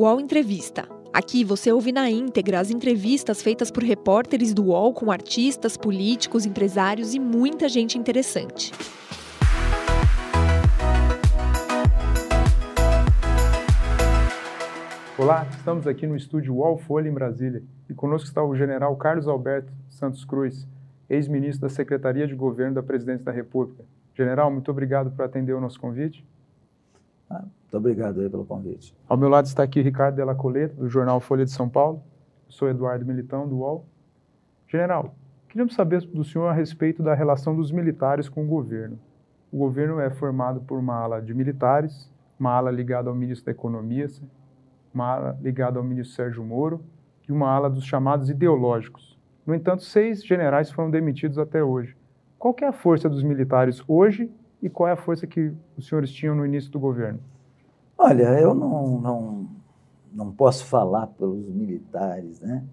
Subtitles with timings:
[0.00, 0.88] UOL Entrevista.
[1.12, 6.46] Aqui você ouve na íntegra as entrevistas feitas por repórteres do UOL com artistas, políticos,
[6.46, 8.72] empresários e muita gente interessante.
[15.18, 19.28] Olá, estamos aqui no estúdio UOL Folha em Brasília e conosco está o general Carlos
[19.28, 20.66] Alberto Santos Cruz,
[21.10, 23.84] ex-ministro da Secretaria de Governo da Presidência da República.
[24.14, 26.24] General, muito obrigado por atender o nosso convite.
[27.30, 28.92] Ah, muito obrigado aí pelo convite.
[29.08, 32.02] Ao meu lado está aqui Ricardo Della Coleta, do jornal Folha de São Paulo.
[32.48, 33.86] Sou Eduardo Militão, do UOL.
[34.66, 35.14] General,
[35.48, 38.98] queríamos saber do senhor a respeito da relação dos militares com o governo.
[39.52, 43.52] O governo é formado por uma ala de militares, uma ala ligada ao ministro da
[43.52, 44.08] Economia,
[44.92, 46.80] uma ala ligada ao ministro Sérgio Moro
[47.28, 49.16] e uma ala dos chamados ideológicos.
[49.46, 51.96] No entanto, seis generais foram demitidos até hoje.
[52.36, 54.30] Qual é a força dos militares hoje
[54.62, 57.20] e qual é a força que os senhores tinham no início do governo?
[57.96, 59.48] Olha, eu não, não,
[60.12, 62.64] não posso falar pelos militares, né?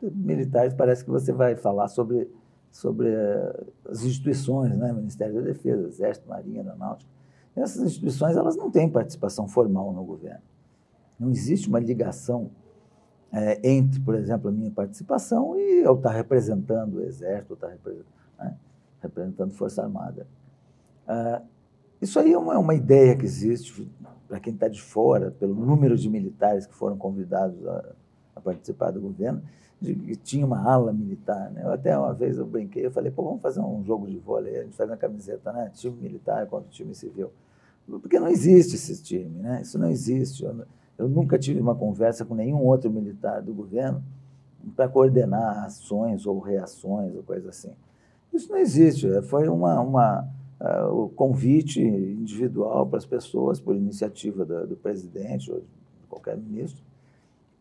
[0.00, 2.30] Militares parece que você vai falar sobre,
[2.70, 4.92] sobre uh, as instituições, né?
[4.92, 7.10] Ministério da Defesa, Exército, Marinha, Aeronáutica.
[7.56, 10.42] Essas instituições elas não têm participação formal no governo.
[11.18, 12.50] Não existe uma ligação
[13.32, 18.06] é, entre, por exemplo, a minha participação e eu estar representando o Exército, estar representando,
[18.38, 18.56] né,
[19.00, 20.26] representando Força Armada.
[21.06, 21.42] Ah,
[22.00, 23.90] isso aí é uma, uma, ideia que existe
[24.28, 27.92] para quem está de fora, pelo número de militares que foram convidados a,
[28.36, 29.42] a participar do governo,
[29.80, 31.50] de que tinha uma ala militar.
[31.50, 31.62] Né?
[31.64, 34.58] Eu até uma vez eu brinquei, eu falei, pô, vamos fazer um jogo de vôlei,
[34.58, 35.70] a gente faz uma camiseta, né?
[35.74, 37.30] Time militar contra time civil.
[37.86, 39.60] Porque não existe esse time, né?
[39.60, 40.42] Isso não existe.
[40.42, 40.64] Eu,
[40.96, 44.02] eu nunca tive uma conversa com nenhum outro militar do governo
[44.74, 47.72] para coordenar ações ou reações ou coisa assim.
[48.32, 49.06] Isso não existe.
[49.22, 50.28] Foi uma, uma
[50.60, 55.66] uh, o convite individual para as pessoas, por iniciativa do, do presidente ou de
[56.08, 56.82] qualquer ministro,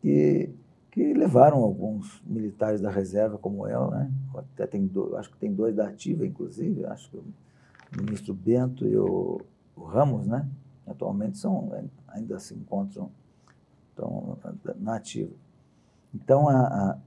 [0.01, 0.49] que,
[0.91, 4.11] que levaram alguns militares da reserva, como eu, né?
[4.35, 7.23] Até tem dois, acho que tem dois da ativa, inclusive, acho que o
[8.01, 9.41] ministro Bento e o,
[9.75, 10.47] o Ramos, né?
[10.85, 11.71] Atualmente são,
[12.07, 13.09] ainda se encontram
[13.93, 14.37] então,
[14.79, 15.31] na ativa.
[16.13, 16.97] Então, a, a,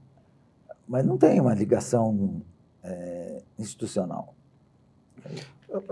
[0.87, 2.41] mas não tem uma ligação
[2.83, 4.33] é, institucional.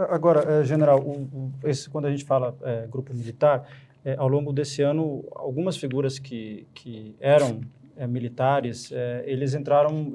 [0.10, 3.68] Agora, é, general, o, o, esse, quando a gente fala é, grupo militar,
[4.04, 7.62] é, ao longo desse ano, algumas figuras que, que eram
[7.98, 8.92] é, militares,
[9.24, 10.12] eles entraram,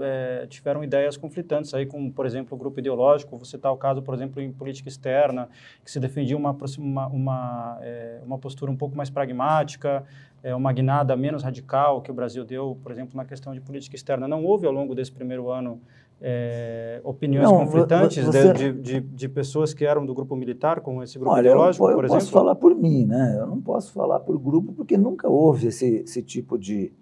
[0.49, 3.39] tiveram ideias conflitantes aí com, por exemplo, o grupo ideológico.
[3.39, 5.49] Você está o caso, por exemplo, em política externa,
[5.83, 7.79] que se defendia uma, uma, uma,
[8.23, 10.05] uma postura um pouco mais pragmática,
[10.43, 13.97] é, uma guinada menos radical que o Brasil deu, por exemplo, na questão de política
[13.97, 14.27] externa.
[14.27, 15.81] Não houve ao longo desse primeiro ano
[16.21, 18.53] é, opiniões Não, conflitantes você...
[18.53, 21.91] de, de, de, pessoas que eram do grupo militar com esse grupo Olha, ideológico, eu,
[21.91, 22.17] eu por exemplo?
[22.17, 23.37] Eu posso falar por mim, né?
[23.39, 26.93] Eu não posso falar por grupo porque nunca houve esse, esse tipo de,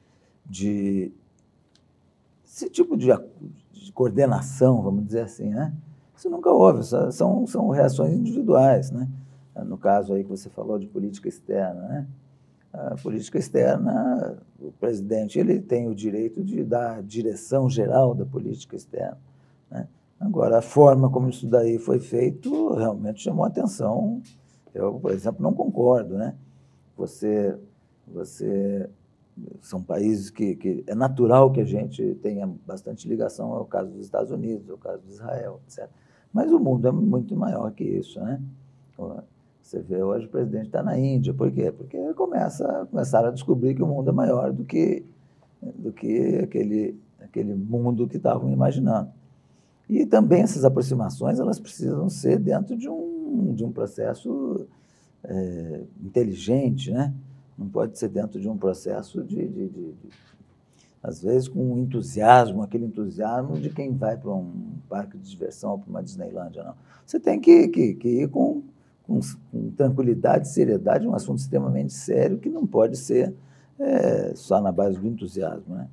[0.47, 1.13] de
[2.47, 3.09] esse tipo de,
[3.73, 5.75] de, coordenação, vamos dizer assim, né?
[6.17, 9.09] Isso nunca houve, são, são reações individuais, né?
[9.67, 12.07] No caso aí que você falou de política externa, né?
[12.79, 18.25] A política externa, o presidente ele tem o direito de dar a direção geral da
[18.25, 19.19] política externa.
[19.69, 19.89] Né?
[20.21, 24.23] Agora, a forma como isso daí foi feito realmente chamou atenção.
[24.73, 26.17] Eu, por exemplo, não concordo.
[26.17, 26.37] Né?
[26.97, 27.59] Você,
[28.07, 28.89] você
[29.61, 34.05] são países que, que, é natural que a gente tenha bastante ligação ao caso dos
[34.05, 35.89] Estados Unidos, ao caso de Israel, etc.
[36.33, 38.41] Mas o mundo é muito maior que isso, né?
[39.69, 41.71] Você vê hoje o presidente está na Índia, por quê?
[41.71, 45.05] Porque começa, começaram a descobrir que o mundo é maior do que,
[45.61, 49.11] do que aquele, aquele mundo que estavam imaginando.
[49.87, 54.67] E também essas aproximações elas precisam ser dentro de um, de um processo
[55.23, 57.13] é, inteligente, né?
[57.59, 60.09] Não pode ser dentro de um processo de, de, de, de,
[61.03, 65.91] às vezes, com entusiasmo, aquele entusiasmo de quem vai para um parque de diversão, para
[65.91, 66.75] uma Disneylândia, não.
[67.05, 68.63] Você tem que, que, que ir com,
[69.09, 69.19] com,
[69.51, 73.35] com, tranquilidade e seriedade, um assunto extremamente sério que não pode ser
[73.81, 75.89] é, só na base do entusiasmo, né?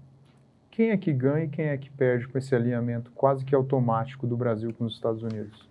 [0.70, 4.28] Quem é que ganha e quem é que perde com esse alinhamento quase que automático
[4.28, 5.70] do Brasil com os Estados Unidos?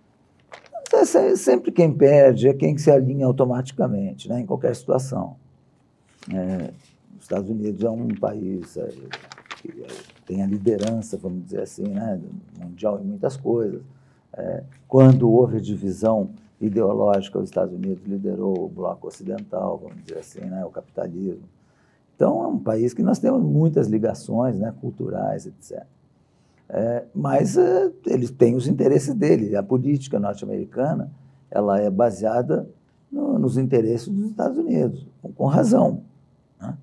[0.91, 5.35] É sempre quem perde é quem se alinha automaticamente, né, em qualquer situação.
[6.33, 6.71] É,
[7.15, 8.89] os Estados Unidos é um país é,
[9.57, 9.85] que
[10.25, 12.19] tem a liderança, vamos dizer assim, né,
[12.59, 13.83] mundial em muitas coisas.
[14.33, 16.31] É, quando houve divisão
[16.65, 21.43] ideológica, os Estados Unidos liderou o bloco ocidental, vamos dizer assim, né, o capitalismo.
[22.15, 25.85] Então, é um país que nós temos muitas ligações né, culturais, etc.
[26.69, 29.55] É, mas é, ele tem os interesses dele.
[29.55, 31.11] A política norte-americana
[31.51, 32.67] ela é baseada
[33.11, 36.01] no, nos interesses dos Estados Unidos, com, com razão.
[36.59, 36.75] Né?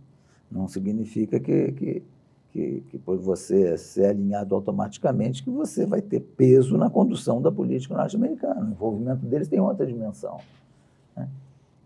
[0.50, 2.02] Não significa que, que,
[2.52, 7.50] que, que por você ser alinhado automaticamente que você vai ter peso na condução da
[7.50, 8.60] política norte-americana.
[8.60, 10.38] O envolvimento deles tem outra dimensão.
[11.16, 11.28] Né?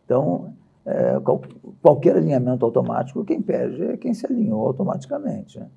[0.04, 0.52] Então,
[0.84, 1.40] é, qual,
[1.80, 5.60] qualquer alinhamento automático, quem perde é quem se alinhou automaticamente.
[5.60, 5.68] Né?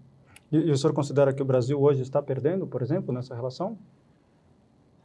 [0.51, 3.77] E, e, o senhor considera que o Brasil hoje está perdendo, por exemplo, nessa relação?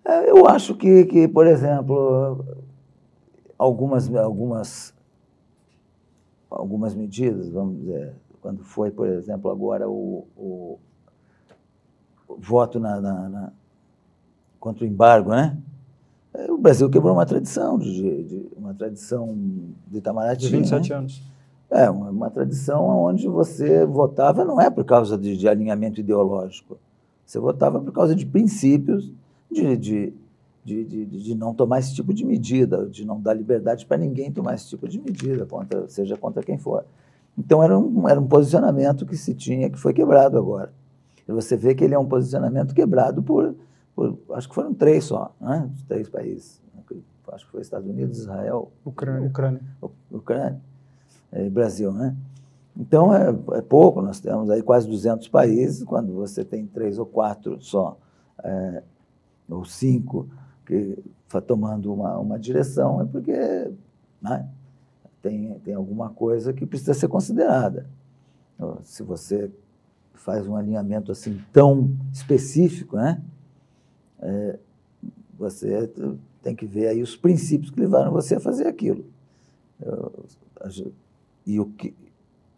[0.03, 2.43] É, eu acho que, que, por exemplo,
[3.59, 4.95] algumas, algumas,
[6.51, 10.79] algumas medidas, vamos dizer, quando foi, por exemplo, agora o, o,
[12.29, 13.53] o voto na, na, na,
[14.61, 15.57] contra o embargo, né?
[16.35, 19.35] É, o Brasil quebrou uma tradição, de, de uma tradição
[19.87, 20.43] de Itamaraty.
[20.43, 20.97] De 27 né?
[20.97, 21.23] anos.
[21.71, 26.77] É, uma, uma, tradição onde você votava não é por causa de, de, alinhamento ideológico,
[27.25, 29.11] você votava por causa de princípios
[29.51, 30.13] de, de,
[30.63, 34.55] de, de, não tomar esse tipo de medida, de não dar liberdade para ninguém tomar
[34.55, 36.85] esse tipo de medida, contra, seja contra quem for.
[37.37, 40.73] Então era um, era um posicionamento que se tinha, que foi quebrado agora.
[41.27, 43.55] E você vê que ele é um posicionamento quebrado por,
[43.95, 45.71] por acho que foram três só, né?
[45.89, 46.63] Três países.
[47.33, 49.61] Acho que foi Estados Unidos, Israel, Ucrânia, Ucrânia,
[50.11, 50.61] Ucrânia
[51.33, 52.15] e Brasil, né?
[52.77, 57.07] Então é, é, pouco, nós temos aí quase 200 países, quando você tem três ou
[57.07, 57.97] quatro só,
[58.43, 58.83] é,
[59.49, 60.29] ou cinco,
[60.67, 60.97] que
[61.47, 63.73] tomando uma, uma direção, é porque
[64.25, 64.49] né?
[65.25, 67.87] Tem, tem alguma coisa que precisa ser considerada.
[68.83, 69.51] Se você
[70.13, 73.23] faz um alinhamento assim tão específico, né?
[74.21, 74.59] É,
[75.39, 75.91] você
[76.43, 79.07] tem que ver aí os princípios que levaram você a fazer aquilo.
[81.47, 81.95] E, o que,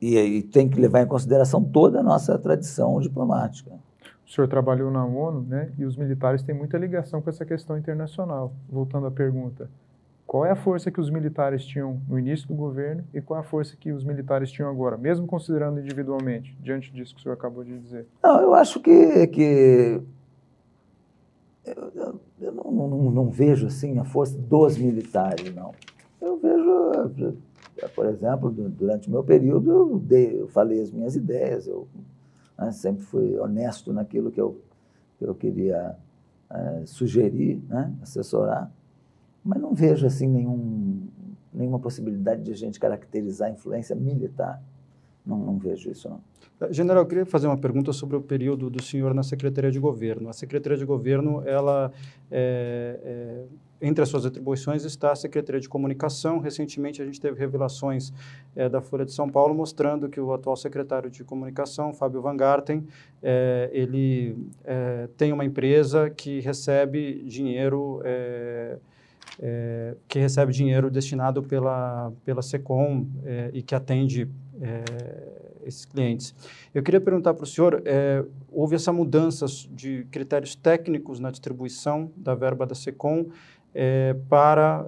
[0.01, 3.71] e, e tem que levar em consideração toda a nossa tradição diplomática.
[4.27, 5.73] O senhor trabalhou na ONU, né?
[5.79, 8.53] E os militares têm muita ligação com essa questão internacional.
[8.69, 9.71] Voltando à pergunta,
[10.27, 13.41] qual é a força que os militares tinham no início do governo e qual é
[13.41, 17.35] a força que os militares tinham agora, mesmo considerando individualmente, diante disso que o senhor
[17.35, 18.07] acabou de dizer?
[18.23, 20.03] Não, eu acho que, que
[21.65, 25.73] eu, eu não, não, não, vejo assim a força dos militares, não.
[26.21, 27.37] Eu vejo,
[27.95, 31.87] por exemplo, durante o meu período, eu, dei, eu falei as minhas ideias, eu
[32.59, 34.61] né, sempre fui honesto naquilo que eu,
[35.19, 35.97] que eu queria
[36.51, 38.73] é, sugerir, né, assessorar.
[39.47, 41.07] Mas não vejo assim nenhum,
[41.55, 44.61] nenhuma possibilidade de a gente caracterizar a influência militar.
[45.25, 46.21] Não, não, vejo isso, não.
[46.61, 49.79] Eh, general, eu queria fazer uma pergunta sobre o período do senhor na Secretaria de
[49.79, 50.29] Governo.
[50.29, 51.93] A Secretaria de Governo, ela,
[52.31, 53.01] é,
[53.81, 56.39] é, entre as suas atribuições está a Secretaria de Comunicação.
[56.39, 58.13] Recentemente, a gente teve revelações
[58.55, 62.37] é, da Folha de São Paulo mostrando que o atual secretário de Comunicação, Fábio Van
[62.37, 62.85] Garten,
[63.73, 64.37] ele
[65.17, 68.01] tem uma empresa que recebe dinheiro
[69.41, 74.29] é, que recebe dinheiro destinado pela, pela SECOM é, e que atende
[74.61, 74.85] é,
[75.65, 76.35] esses clientes.
[76.75, 77.83] Eu queria perguntar para o senhor,
[78.53, 83.27] houve essa mudança de critérios técnicos na distribuição da verba da SECOM
[84.29, 84.87] para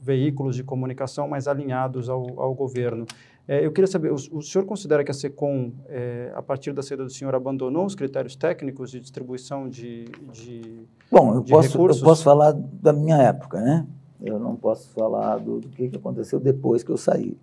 [0.00, 3.06] veículos de comunicação mais alinhados ao, ao governo.
[3.46, 6.82] É, eu queria saber, o, o, senhor considera que a SECOM, é, a partir da
[6.82, 11.72] saída do senhor, abandonou os critérios técnicos de distribuição de, de Bom, eu, de posso,
[11.72, 12.02] recursos?
[12.02, 13.86] eu posso falar da minha época, né?
[14.20, 17.36] Eu não posso falar do, do que, que aconteceu depois que eu saí.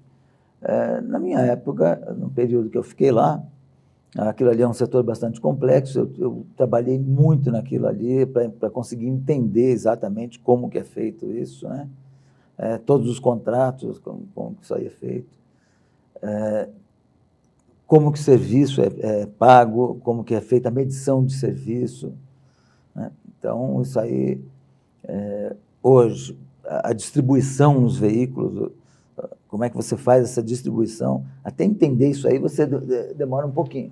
[0.62, 3.44] É, na minha época, no período que eu fiquei lá,
[4.18, 9.08] aquilo ali é um setor bastante complexo, eu, eu trabalhei muito naquilo ali para conseguir
[9.08, 11.90] entender exatamente como que é feito isso, né?
[12.58, 15.39] É, todos os contratos, como, como que isso aí é feito
[17.90, 22.14] como que o serviço é, é, pago, como que é feita a medição de serviço.
[22.96, 23.12] Né?
[23.28, 24.40] Então, isso aí,
[25.04, 28.72] é, hoje, a, a, distribuição nos veículos,
[29.48, 32.68] como é que você faz essa distribuição, até entender isso aí você
[33.16, 33.92] demora um pouquinho.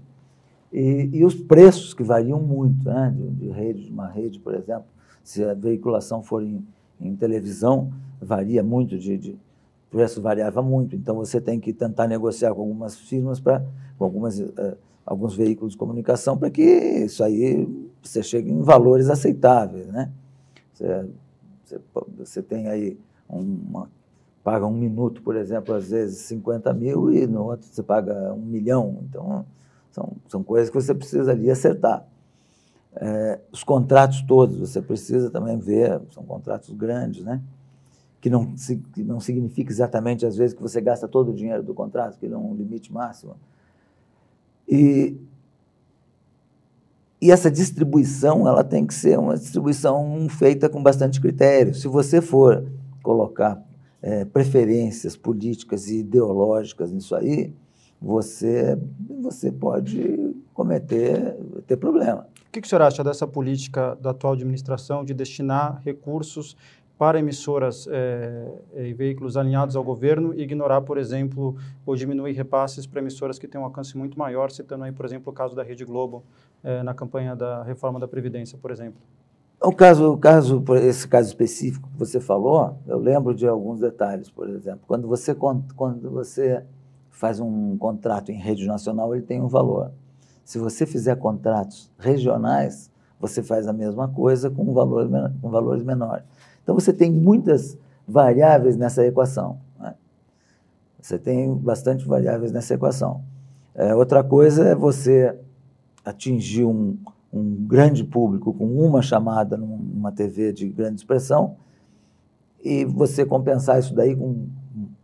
[0.71, 3.11] E, e os preços que variam muito, né?
[3.17, 4.85] de, de rede, de uma rede, por exemplo,
[5.23, 6.63] se a veiculação for em,
[7.01, 7.91] em televisão,
[8.21, 9.35] varia muito de, de
[9.87, 13.63] o preço variava muito, então você tem que tentar negociar com algumas firmas, pra,
[13.97, 17.67] com algumas, uh, alguns veículos de comunicação, para que isso aí
[18.01, 19.87] você chegue em valores aceitáveis.
[19.87, 20.11] Né?
[20.73, 21.05] Você,
[21.63, 21.79] você,
[22.17, 22.97] você tem aí
[23.29, 23.89] uma,
[24.43, 28.41] paga um minuto, por exemplo, às vezes 50 mil, e no outro você paga um
[28.41, 28.99] milhão.
[29.09, 29.45] Então,
[29.91, 32.05] são, são coisas que você precisa ali acertar.
[32.95, 37.41] É, os contratos todos, você precisa também ver, são contratos grandes, né?
[38.27, 38.53] Que não,
[38.93, 42.25] que não significa exatamente, às vezes, que você gasta todo o dinheiro do contrato, que
[42.25, 43.37] ele é um limite máximo.
[44.67, 45.15] E,
[47.21, 51.73] e essa distribuição ela tem que ser uma distribuição feita com bastante critério.
[51.73, 52.65] Se você for
[53.01, 53.63] colocar
[54.01, 57.53] é, preferências políticas e ideológicas nisso aí,
[58.01, 58.77] você,
[59.21, 62.27] você pode cometer, ter problema.
[62.47, 66.57] O que, que o senhor acha dessa política da atual administração de destinar recursos
[66.97, 72.87] para emissoras é, e veículos alinhados ao governo e ignorar, por exemplo, ou diminuir repasses
[72.87, 75.63] para emissoras que têm um alcance muito maior, citando aí, por exemplo, o caso da
[75.63, 76.23] Rede Globo
[76.63, 78.99] é, na campanha da reforma da Previdência, por exemplo?
[79.61, 84.29] O caso, o caso, esse caso específico que você falou, eu lembro de alguns detalhes,
[84.29, 84.81] por exemplo.
[84.87, 86.63] Quando você, quando você
[87.09, 89.91] faz um contrato em rede nacional, ele tem um valor.
[90.45, 95.09] Se você fizer contratos regionais, você faz a mesma coisa com, valor,
[95.41, 96.23] com valores menores.
[96.67, 99.57] Então, você tem muitas variáveis nessa equação.
[99.79, 99.95] Né?
[100.99, 103.23] Você tem bastante variáveis nessa equação.
[103.73, 105.33] É, outra coisa é você
[106.03, 106.97] atingir um,
[107.31, 111.55] um grande público com uma chamada numa TV de grande expressão
[112.61, 114.47] e você compensar isso daí com,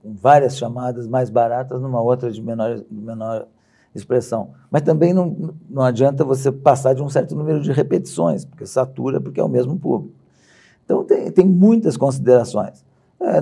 [0.02, 3.48] com várias chamadas mais baratas numa outra de menor, menor
[3.96, 4.50] expressão.
[4.70, 9.22] Mas também não, não adianta você passar de um certo número de repetições, porque satura,
[9.22, 10.23] porque é o mesmo público.
[10.84, 12.84] Então, tem, tem muitas considerações.
[13.20, 13.40] É,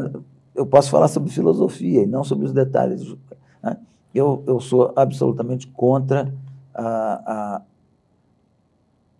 [0.55, 3.15] eu posso falar sobre filosofia e não sobre os detalhes.
[3.63, 3.77] Né?
[4.13, 6.33] Eu, eu sou absolutamente contra
[6.74, 6.83] a,
[7.25, 7.62] a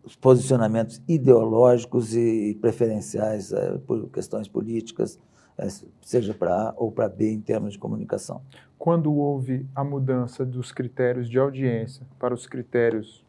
[0.04, 5.20] os posicionamentos ideológicos e preferenciais é, por questões políticas,
[5.58, 5.68] é,
[6.01, 8.42] seja para A ou para B em termos de comunicação.
[8.80, 13.24] Quando houve a mudança dos critérios de audiência para os critérios,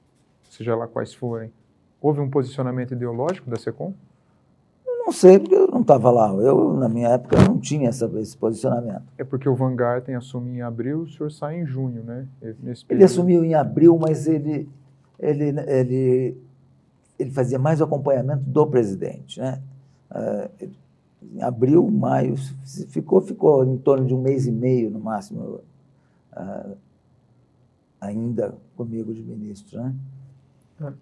[0.49, 1.53] seja lá quais forem,
[2.01, 3.93] houve um posicionamento ideológico da SECOM?
[5.05, 6.29] Não sei, porque eu não estava lá.
[6.35, 9.03] Eu, na minha época, não tinha essa, esse posicionamento.
[9.19, 12.27] É porque o Van Garten assume em abril, o senhor sai em junho, né?
[12.89, 14.69] ele assumiu em abril, mas ele,
[15.19, 16.37] ele, ele
[17.23, 19.41] ele fazia mais o acompanhamento do presidente.
[19.41, 19.63] Né?
[20.11, 20.71] Uh,
[21.35, 22.37] em abril, maio,
[22.89, 25.61] ficou, ficou em torno de um mês e meio, no máximo,
[26.33, 26.77] uh,
[28.01, 29.81] ainda comigo de ministro.
[29.81, 30.95] Né?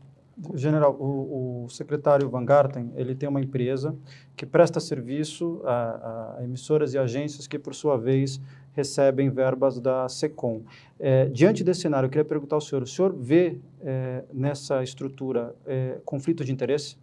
[0.54, 3.94] General, o, o, secretário Van Garten, ele tem uma empresa
[4.36, 8.40] que presta serviço a, a emissoras e agências que, por sua vez,
[8.72, 10.62] recebem verbas da SECOM.
[10.98, 15.54] É, diante desse cenário, eu queria perguntar ao senhor, o senhor vê é, nessa estrutura
[15.66, 16.96] é, conflito de interesse?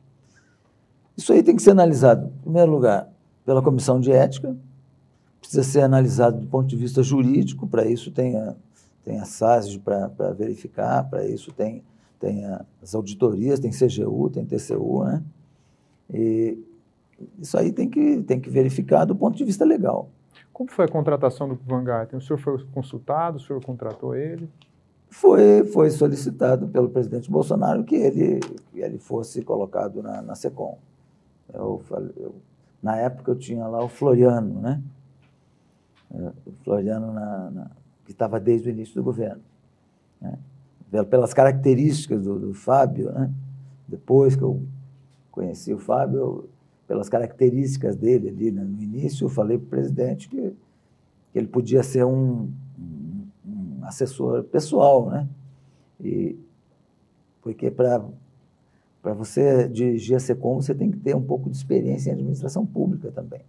[1.15, 3.09] Isso aí tem que ser analisado, em primeiro lugar,
[3.45, 4.55] pela comissão de ética,
[5.39, 8.55] precisa ser analisado do ponto de vista jurídico, para isso tem a,
[9.03, 11.83] tem a SASG para verificar, para isso tem,
[12.19, 12.43] tem
[12.81, 15.23] as auditorias, tem CGU, tem TCU, né?
[16.13, 16.57] E
[17.39, 20.09] isso aí tem que, tem que verificar do ponto de vista legal.
[20.53, 22.17] Como foi a contratação do Van Garten?
[22.17, 24.49] O senhor foi consultado, o senhor contratou ele?
[25.09, 28.39] Foi, foi solicitado pelo presidente Bolsonaro que ele,
[28.71, 30.77] que ele fosse colocado na, na SECOM.
[31.53, 31.81] Eu,
[32.17, 32.35] eu,
[32.81, 34.81] na época eu tinha lá o Floriano, né?
[36.11, 37.71] É, o Floriano na, na,
[38.05, 39.41] que estava desde o início do governo.
[40.19, 40.37] Né?
[41.09, 43.31] Pelas características do, do Fábio, né?
[43.87, 44.61] depois que eu
[45.31, 46.49] conheci o Fábio, eu,
[46.87, 48.63] pelas características dele ali né?
[48.63, 50.53] no início, eu falei para o presidente que,
[51.31, 52.49] que, ele podia ser um,
[53.45, 55.27] um, assessor pessoal, né?
[55.99, 56.37] E,
[57.41, 58.03] porque para
[59.01, 62.65] para você dirigir a SECOM, você tem que ter um pouco de experiência em administração
[62.65, 63.39] pública também.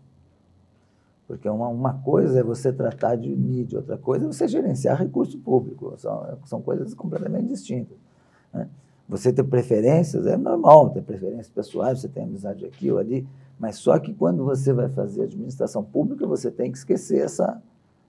[1.29, 5.39] Porque uma, uma coisa é você tratar de mídia, outra coisa é você gerenciar recurso
[5.39, 5.93] público.
[5.99, 7.99] São, são coisas completamente distintas.
[8.53, 8.67] Né?
[9.07, 13.77] Você ter preferências é normal, ter preferências pessoais, você tem amizade aqui ou ali, mas
[13.77, 17.63] só que quando você vai fazer administração pública, você tem que esquecer essa,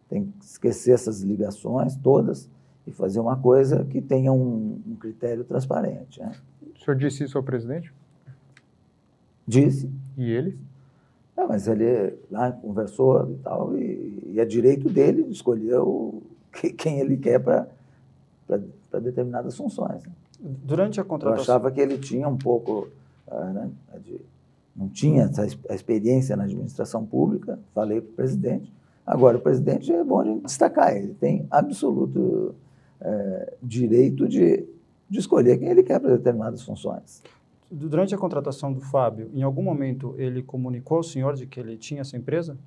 [0.07, 2.49] tem que esquecer essas ligações todas
[2.87, 6.21] e fazer uma coisa que tenha um, um critério transparente.
[6.21, 6.31] Né?
[6.73, 7.93] O senhor disse isso ao presidente?
[9.45, 9.91] Disse.
[10.17, 10.57] E ele?
[11.39, 16.21] Ah, mas ele lá conversou e tal, e, e é direito dele de escolher o,
[16.77, 17.69] quem ele quer para
[19.01, 20.03] determinadas funções.
[20.03, 20.11] Né?
[20.41, 21.37] Durante a contratação...
[21.37, 22.89] Eu achava que ele tinha um pouco,
[23.27, 23.69] uh, né,
[24.03, 24.19] de,
[24.75, 28.73] não tinha essa a experiência na administração pública, falei para o presidente.
[29.05, 32.53] Agora, o presidente é bom de destacar, ele tem absoluto
[32.99, 34.67] uh, direito de,
[35.09, 37.21] de escolher quem ele quer para determinadas funções.
[37.71, 41.77] Durante a contratação do Fábio, em algum momento ele comunicou ao senhor de que ele
[41.77, 42.57] tinha essa empresa?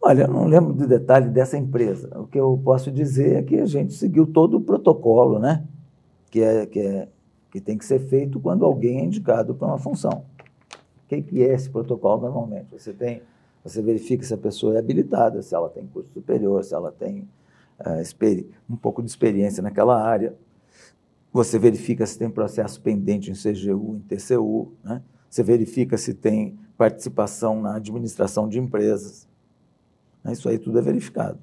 [0.00, 2.10] Olha, eu não lembro do detalhe dessa empresa.
[2.18, 5.64] O que eu posso dizer é que a gente seguiu todo o protocolo, né?
[6.34, 7.08] que, é, que, é,
[7.48, 10.24] que tem que ser feito quando alguém é indicado para uma função.
[11.04, 12.66] O que, que é esse protocolo normalmente?
[12.72, 13.22] Você tem,
[13.62, 17.28] você verifica se a pessoa é habilitada, se ela tem curso superior, se ela tem
[17.78, 20.34] uh, um pouco de experiência naquela área.
[21.34, 24.72] Você verifica se tem processo pendente em CGU, em TCU.
[24.84, 25.02] Né?
[25.28, 29.26] Você verifica se tem participação na administração de empresas.
[30.26, 31.40] Isso aí tudo é verificado.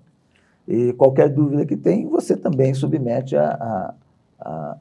[0.65, 3.93] E qualquer dúvida que tem, você também submete a, a,
[4.39, 4.77] a,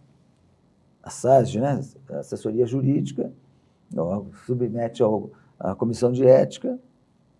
[1.02, 1.81] a né?
[2.11, 3.33] assessoria jurídica,
[4.47, 6.79] submete ao, à comissão de ética,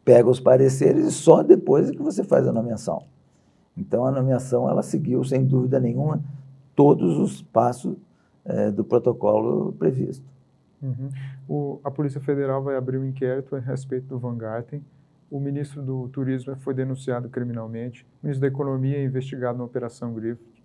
[0.05, 3.05] pega os pareceres e só depois é que você faz a nomeação.
[3.79, 6.21] Então, a nomeação ela seguiu, sem dúvida nenhuma,
[6.81, 7.95] todos os passos
[8.43, 10.25] é, do protocolo previsto.
[10.81, 11.11] Uhum.
[11.47, 14.83] O, a Polícia Federal vai abrir um inquérito a respeito do Van Garten.
[15.31, 18.07] O ministro do Turismo foi denunciado criminalmente.
[18.23, 20.63] O ministro da Economia é investigado na Operação Griffith.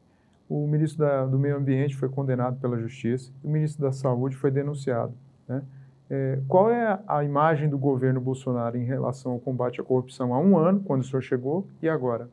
[0.47, 3.29] O ministro da, do Meio Ambiente foi condenado pela Justiça.
[3.43, 5.13] O ministro da Saúde foi denunciado.
[5.45, 5.63] Né?
[6.09, 10.39] É, qual é a imagem do governo Bolsonaro em relação ao combate à corrupção há
[10.39, 12.29] um ano, quando o senhor chegou, e agora?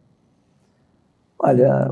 [1.36, 1.90] Olha,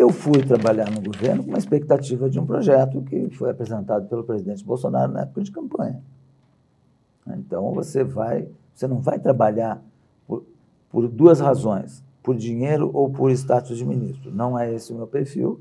[0.00, 4.24] eu fui trabalhar no governo com uma expectativa de um projeto que foi apresentado pelo
[4.24, 6.02] presidente Bolsonaro na época de campanha.
[7.26, 9.82] Então você vai, você não vai trabalhar
[10.26, 10.44] por,
[10.88, 14.30] por duas razões, por dinheiro ou por status de ministro.
[14.30, 15.60] Não é esse o meu perfil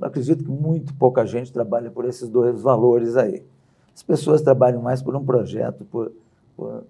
[0.00, 3.44] acredito que muito pouca gente trabalha por esses dois valores aí.
[3.94, 6.12] As pessoas trabalham mais por um projeto, por,
[6.56, 6.84] por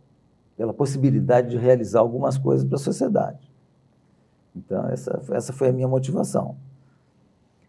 [0.56, 3.50] pela possibilidade de realizar algumas coisas para a sociedade.
[4.54, 6.56] Então, essa, essa foi a minha motivação.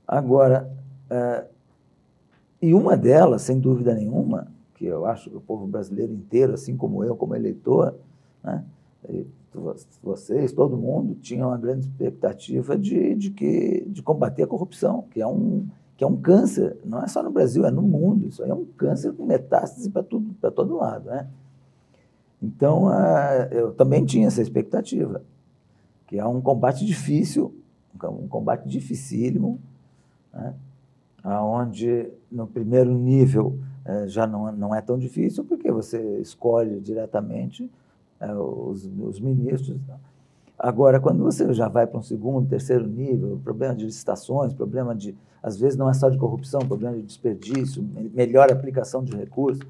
[0.07, 0.71] Agora,
[1.09, 1.45] é,
[2.61, 6.75] e uma delas, sem dúvida nenhuma, que eu acho que o povo brasileiro inteiro, assim
[6.75, 7.95] como eu, como eleitor,
[8.43, 8.63] né,
[10.03, 15.21] vocês, todo mundo, tinha uma grande expectativa de, de, que, de combater a corrupção, que
[15.21, 18.27] é, um, que é um câncer, não é só no Brasil, é no mundo.
[18.27, 21.05] Isso aí é um câncer com metástase para todo lado.
[21.05, 21.27] Né?
[22.41, 22.89] Então,
[23.51, 25.23] eu também tinha essa expectativa,
[26.07, 27.53] que é um combate difícil,
[28.03, 29.59] um combate dificílimo,
[30.33, 30.53] né?
[31.23, 37.69] onde no primeiro nível eh, já não, não é tão difícil, porque você escolhe diretamente
[38.19, 39.77] é, os, os ministros.
[39.87, 39.97] Tá?
[40.57, 45.15] Agora, quando você já vai para um segundo, terceiro nível, problema de licitações, problema de,
[45.43, 49.63] às vezes não é só de corrupção, problema de desperdício, melhor aplicação de recursos,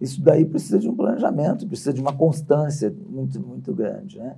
[0.00, 4.36] isso daí precisa de um planejamento, precisa de uma constância muito, muito grande, né?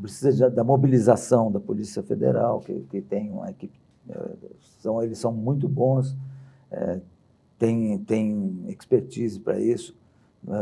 [0.00, 3.78] Precisa de, da mobilização da Polícia Federal, que, que tem uma equipe,
[4.08, 4.30] é,
[4.80, 6.16] são, eles são muito bons,
[6.70, 7.00] é,
[7.58, 9.96] tem, tem expertise para isso.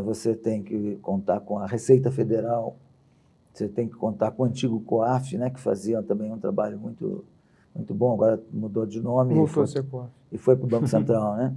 [0.04, 2.76] Você tem que contar com a Receita Federal,
[3.52, 7.24] você tem que contar com o antigo COAF, né, que fazia também um trabalho muito,
[7.74, 9.64] muito bom, agora mudou de nome e foi,
[10.30, 11.36] e foi para o Banco Central.
[11.36, 11.54] né?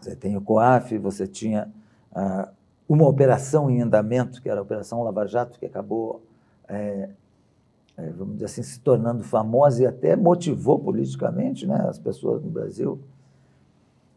[0.00, 1.72] Você tem o COAF, você tinha
[2.88, 6.22] uma operação em andamento, que era a Operação Lava Jato, que acabou,
[6.68, 7.08] é,
[7.96, 12.50] é, vamos dizer assim, se tornando famosa e até motivou politicamente né, as pessoas no
[12.50, 13.00] Brasil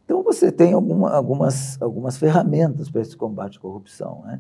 [0.07, 4.21] então, você tem alguma, algumas, algumas ferramentas para esse combate à corrupção.
[4.23, 4.39] Né?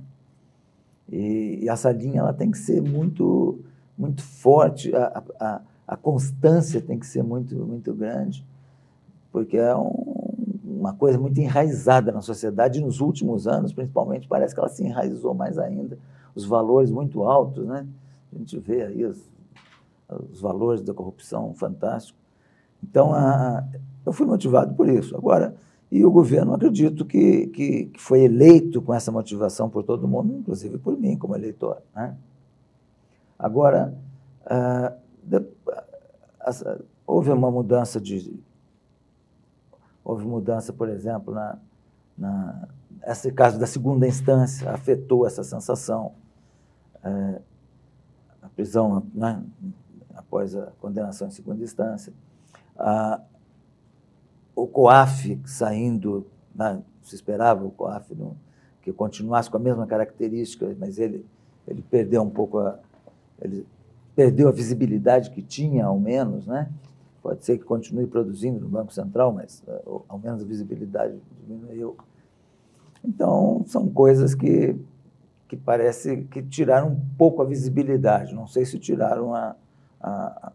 [1.11, 3.59] E, e, essa linha ela tem que ser muito,
[3.97, 8.45] muito forte, a, a, a constância tem que ser muito, muito grande,
[9.29, 10.16] porque é um,
[10.77, 14.83] uma coisa muito enraizada na sociedade e nos últimos anos, principalmente, parece que ela se
[14.83, 15.97] enraizou mais ainda.
[16.35, 17.85] Os valores muito altos, né?
[18.33, 19.19] A gente vê aí os,
[20.31, 22.21] os valores da corrupção fantásticos.
[22.83, 23.65] Então, a,
[24.05, 25.15] eu fui motivado por isso.
[25.15, 25.55] Agora,
[25.91, 30.37] e o governo, acredito que, que, que, foi eleito com essa motivação por todo mundo,
[30.39, 31.81] inclusive por mim, como eleitor.
[31.95, 32.15] Né?
[33.39, 33.97] Agora,
[34.45, 34.93] ah,
[36.41, 38.37] ah, houve uma mudança de.
[40.07, 41.59] Houve mudança, por exemplo, na,
[42.17, 42.69] na
[43.05, 46.13] esse caso da segunda instância afetou essa sensação.
[47.03, 47.41] É,
[48.41, 49.43] a prisão né,
[50.15, 52.13] após a condenação em segunda instância.
[52.79, 53.19] Ah,
[54.55, 58.15] o COAF saindo, né, se esperava o COAF
[58.81, 61.25] que continuasse com a mesma característica, mas ele,
[61.67, 62.79] ele perdeu um pouco a,
[63.41, 63.67] ele
[64.15, 66.71] perdeu a visibilidade que tinha, ao menos, né?
[67.27, 71.97] Pode ser que continue produzindo no Banco Central, mas uh, ao menos a visibilidade diminuiu.
[73.03, 74.75] Então, são coisas que,
[75.47, 78.33] que parece que tiraram um pouco a visibilidade.
[78.33, 79.55] Não sei se tiraram a,
[79.99, 80.53] a,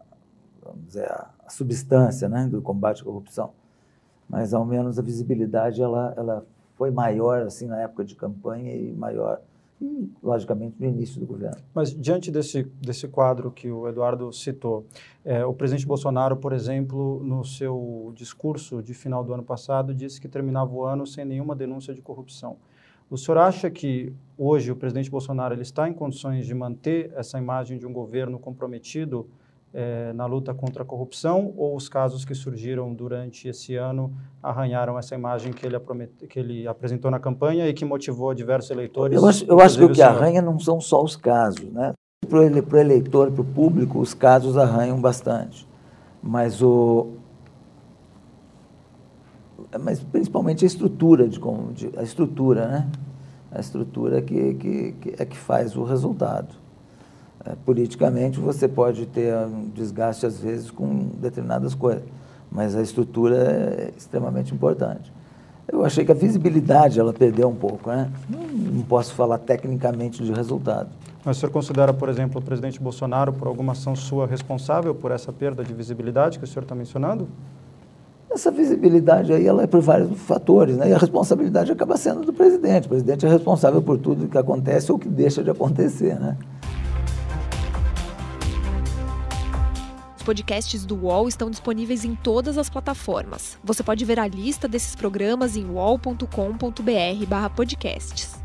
[0.63, 3.51] vamos dizer, a substância né, do combate à corrupção
[4.33, 8.91] mas ao menos a visibilidade ela, ela foi maior assim na época de campanha e
[8.91, 9.39] maior
[9.81, 11.57] e, logicamente no início do governo.
[11.73, 14.85] Mas diante desse desse quadro que o Eduardo citou,
[15.25, 20.19] é, o presidente Bolsonaro, por exemplo, no seu discurso de final do ano passado disse
[20.19, 22.57] que terminava o ano sem nenhuma denúncia de corrupção.
[23.09, 27.37] O senhor acha que hoje o presidente Bolsonaro ele está em condições de manter essa
[27.37, 29.29] imagem de um governo comprometido
[29.73, 34.99] é, na luta contra a corrupção ou os casos que surgiram durante esse ano arranharam
[34.99, 35.77] essa imagem que ele,
[36.29, 39.17] que ele apresentou na campanha e que motivou diversos eleitores?
[39.17, 41.65] Eu acho, eu acho que o que arranha não são só os casos.
[41.71, 41.93] Né?
[42.29, 45.67] Para o eleitor, para o público, os casos arranham bastante.
[46.21, 47.13] Mas, o,
[49.81, 51.39] mas principalmente a estrutura, de,
[51.73, 52.91] de a estrutura, né?
[53.51, 56.62] A estrutura que, que, que é que faz o resultado.
[57.45, 62.03] É, politicamente você pode ter um desgaste às vezes com determinadas coisas,
[62.49, 65.11] mas a estrutura é extremamente importante.
[65.67, 68.09] Eu achei que a visibilidade ela perdeu um pouco, né?
[68.29, 70.89] Não, não posso falar tecnicamente de resultado.
[71.23, 75.11] Mas o senhor considera, por exemplo, o presidente Bolsonaro, por alguma ação sua, responsável por
[75.11, 77.27] essa perda de visibilidade que o senhor está mencionando?
[78.29, 80.89] Essa visibilidade aí ela é por vários fatores, né?
[80.89, 82.87] E a responsabilidade acaba sendo do presidente.
[82.87, 86.37] O presidente é responsável por tudo que acontece ou que deixa de acontecer, né?
[90.23, 93.59] Podcasts do UOL estão disponíveis em todas as plataformas.
[93.63, 98.41] Você pode ver a lista desses programas em uol.com.br/podcasts.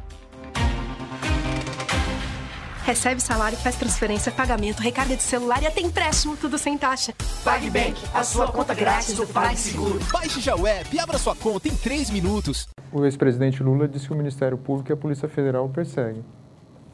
[2.84, 7.12] Recebe salário, faz transferência, pagamento, recarga de celular e até empréstimo, tudo sem taxa.
[7.44, 10.00] PagBank, a sua conta grátis do PagSeguro.
[10.10, 12.66] Baixe já o app e abra sua conta em 3 minutos.
[12.90, 16.24] O ex-presidente Lula disse que o Ministério Público e a Polícia Federal o perseguem.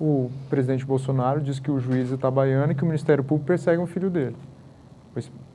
[0.00, 3.80] O presidente Bolsonaro disse que o juiz é itabaiano e que o Ministério Público persegue
[3.80, 4.34] um filho dele.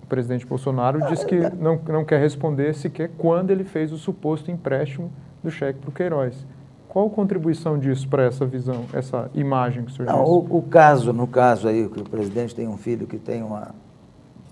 [0.02, 4.50] O presidente Bolsonaro disse que não, não quer responder sequer quando ele fez o suposto
[4.50, 5.12] empréstimo
[5.44, 6.46] do cheque para o Queiroz.
[6.88, 10.62] Qual a contribuição disso para essa visão, essa imagem que o senhor não, o, o,
[10.64, 13.76] caso, no caso aí, que o presidente tem um filho que tem, uma,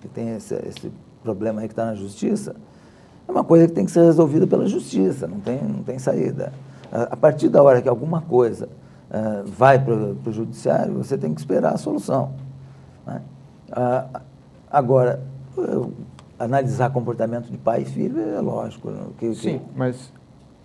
[0.02, 0.92] que tem esse, esse
[1.24, 2.56] problema aí que está na justiça,
[3.28, 6.54] é uma coisa que tem que ser resolvida pela justiça, não tem, não tem saída.
[6.92, 8.70] A, a partir da hora que alguma coisa
[9.10, 12.34] uh, vai para o judiciário, você tem que esperar a solução.
[13.06, 13.22] Né?
[13.72, 14.20] Uh,
[14.70, 15.24] Agora,
[16.40, 18.90] analisar comportamento de pai e filho é lógico.
[18.90, 19.02] Né?
[19.18, 19.66] Que, Sim, que...
[19.76, 20.12] mas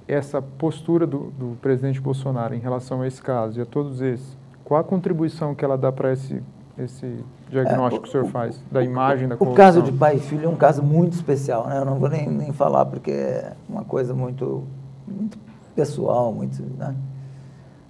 [0.06, 4.36] essa postura do, do, presidente Bolsonaro em relação a esse caso e a todos esses,
[4.64, 6.42] qual a contribuição que ela dá para esse,
[6.76, 9.54] esse diagnóstico é, o, que o senhor faz, da o, imagem da corrupção?
[9.54, 11.78] O caso de pai e filho é um caso muito especial, né?
[11.78, 14.64] eu não vou nem, nem falar porque é uma coisa muito,
[15.06, 15.38] muito
[15.74, 16.62] pessoal, muito...
[16.76, 16.94] Né?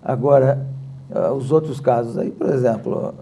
[0.02, 0.66] Agora,
[1.10, 3.14] eh, os outros casos aí, por exemplo,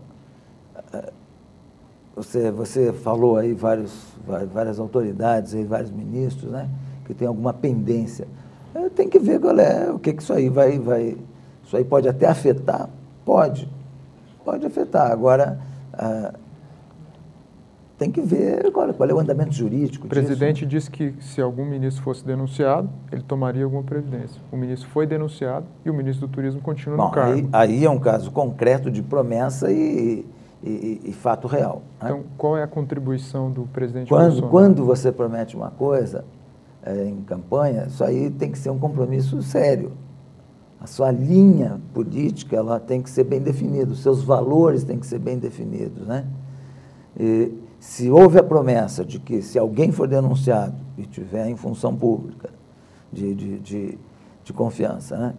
[2.14, 3.92] você, você falou aí vários,
[4.53, 6.68] várias autoridades, aí, vários ministros, né,
[7.07, 8.27] que tem alguma pendência.
[8.75, 11.16] É, tem que ver qual é, o que, que isso aí vai, vai.
[11.64, 12.88] Isso aí pode até afetar?
[13.25, 13.68] Pode.
[14.44, 15.11] Pode afetar.
[15.11, 15.59] Agora,
[15.92, 16.33] ah,
[18.01, 20.07] tem que ver qual, qual, é o andamento jurídico.
[20.07, 20.90] O presidente disso.
[20.90, 24.40] disse que se algum ministro fosse denunciado, ele tomaria alguma previdência.
[24.51, 27.49] O ministro foi denunciado e o ministro do Turismo continua Bom, no cargo.
[27.53, 30.25] Aí, aí é um caso concreto de promessa e
[30.62, 31.83] e, e, fato real.
[32.01, 32.11] Né?
[32.11, 34.51] Então, qual é a contribuição do presidente quando, Bolsonaro?
[34.51, 36.25] Quando você promete uma coisa
[36.83, 39.92] é, em campanha, isso aí tem que ser um compromisso sério.
[40.81, 45.07] A sua linha política ela tem que ser bem definida, os seus valores têm que
[45.07, 46.07] ser bem definidos.
[46.07, 46.27] Né?
[47.18, 51.96] E, se houve a promessa de que se alguém for denunciado e tiver em função
[51.96, 52.51] pública
[53.11, 53.99] de, de, de,
[54.44, 55.35] de confiança, né?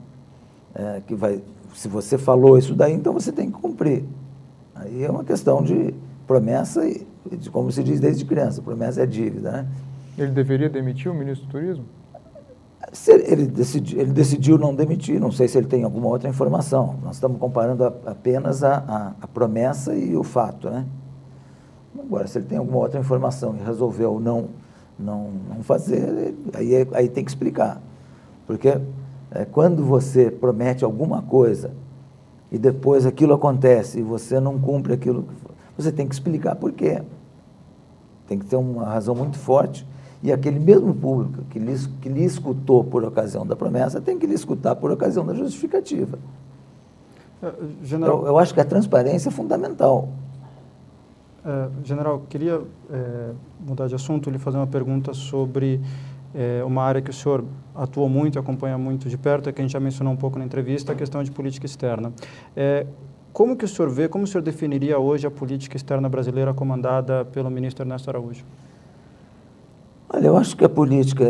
[0.74, 1.44] É, que vai,
[1.76, 4.06] se você falou isso daí, então você tem que cumprir.
[4.82, 5.94] Aí é uma questão de
[6.26, 7.06] promessa e,
[7.38, 9.68] de, como se diz desde criança, promessa é dívida, né?
[10.18, 11.86] Ele deveria demitir o ministro do Turismo?
[13.08, 16.96] Ele decidiu, ele decidiu não demitir, não sei se ele tem alguma outra informação.
[17.04, 20.86] Nós estamos comparando a, apenas a, a, a, promessa e o fato, né?
[21.98, 24.50] Agora, se ele tem alguma outra informação e resolveu não,
[24.98, 27.80] não, não fazer, aí, é, aí tem que explicar.
[28.48, 28.82] Porque
[29.30, 31.72] é, quando você promete alguma coisa
[32.52, 35.26] e depois aquilo acontece e você não cumpre aquilo,
[35.78, 37.02] você tem que explicar por quê.
[38.28, 39.88] Tem que ter uma razão muito forte.
[40.24, 44.28] E aquele mesmo público que lhe, que lhe escutou por ocasião da promessa tem que
[44.28, 46.20] lhe escutar por ocasião da justificativa.
[47.42, 50.10] Uh, general, eu, eu, acho que a transparência é fundamental.
[51.44, 52.62] Uh, general, queria
[52.92, 53.32] é,
[53.66, 55.82] mudar de assunto e lhe fazer uma pergunta sobre
[56.34, 57.44] é, uma área que o senhor
[57.76, 60.38] atuou muito e acompanha muito de perto, é que a gente já mencionou um pouco
[60.40, 62.12] na entrevista, a questão de política externa.
[62.56, 62.86] É,
[63.34, 67.26] como que o senhor vê, como o senhor definiria hoje a política externa brasileira comandada
[67.26, 68.44] pelo ministro Ernesto Araújo?
[70.10, 71.26] Olha, eu acho que a política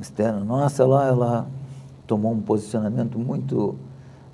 [0.00, 1.46] externa nossa, ela, ela
[2.06, 3.76] tomou um posicionamento muito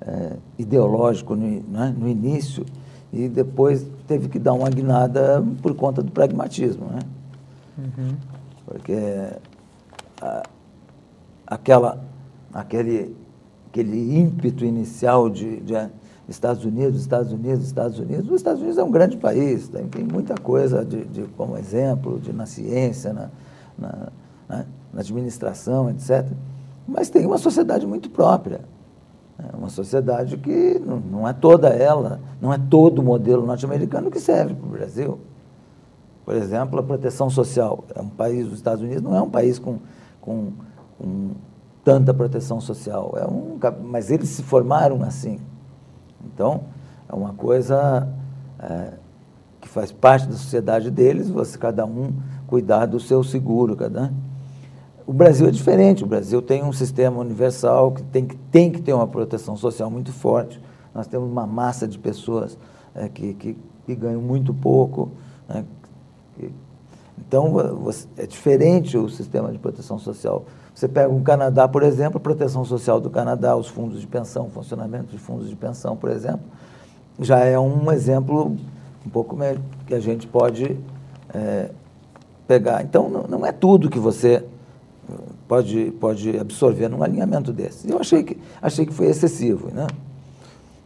[0.01, 2.65] é, ideológico no, né, no início
[3.13, 6.99] e depois teve que dar uma guinada por conta do pragmatismo, né?
[7.77, 8.15] Uhum.
[8.65, 8.93] Porque
[11.45, 12.03] aquela,
[12.53, 13.15] aquele,
[13.69, 15.73] aquele ímpeto inicial de, de,
[16.27, 18.29] Estados Unidos, Estados Unidos, Estados Unidos.
[18.29, 22.19] Os Estados Unidos é um grande país, tem, tem muita coisa de, de, como exemplo,
[22.19, 23.29] de, na ciência, na,
[23.77, 24.07] na,
[24.49, 26.27] na, na administração, etc.
[26.85, 28.61] Mas tem uma sociedade muito própria.
[29.39, 34.09] É uma sociedade que não, não é toda ela, não é todo o modelo norte-americano
[34.09, 35.19] que serve para o Brasil.
[36.25, 37.85] Por exemplo, a proteção social.
[37.95, 39.77] É um país, os Estados Unidos não é um país com,
[40.27, 40.51] com,
[40.99, 41.31] com
[41.85, 43.13] tanta proteção social.
[43.15, 45.39] É um, mas eles se formaram assim.
[46.25, 46.65] Então,
[47.07, 48.09] é uma coisa
[48.59, 48.91] é,
[49.61, 52.11] que faz parte da sociedade deles, você cada um
[52.45, 53.73] cuidar do seu seguro.
[53.77, 54.11] Cada,
[55.05, 56.03] o Brasil é diferente.
[56.03, 59.89] O Brasil tem um sistema universal que tem que, tem que ter uma proteção social
[59.89, 60.61] muito forte.
[60.93, 62.57] Nós temos uma massa de pessoas
[62.93, 65.11] é, que, que, que, ganham muito pouco.
[65.47, 65.63] Né?
[67.17, 67.51] Então,
[67.81, 70.45] você, é diferente o sistema de proteção social.
[70.73, 74.49] Você pega o Canadá, por exemplo, a proteção social do Canadá, os fundos de pensão,
[74.49, 76.45] funcionamento de fundos de pensão, por exemplo,
[77.19, 78.55] já é um exemplo
[79.05, 80.77] um pouco melhor que a gente pode
[81.33, 81.71] é,
[82.47, 82.83] pegar.
[82.83, 84.43] Então, não, não é tudo que você
[85.47, 87.89] pode, pode absorver num alinhamento desse.
[87.89, 89.87] Eu achei que, achei que foi excessivo, né?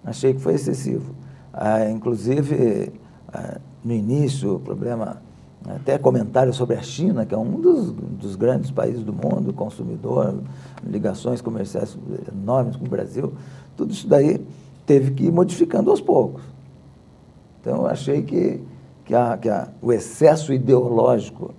[0.03, 1.13] Achei que foi excessivo.
[1.53, 2.93] Ah, inclusive,
[3.33, 5.21] ah, no início, o problema,
[5.67, 10.41] até comentário sobre a China, que é um dos, dos grandes países do mundo, consumidor,
[10.84, 11.97] ligações comerciais
[12.32, 13.34] enormes com o Brasil,
[13.78, 14.43] tudo isso daí
[14.86, 16.43] teve que ir modificando aos poucos.
[17.62, 18.60] Então, eu achei que,
[19.06, 21.54] que, a, que a, o excesso ideológico,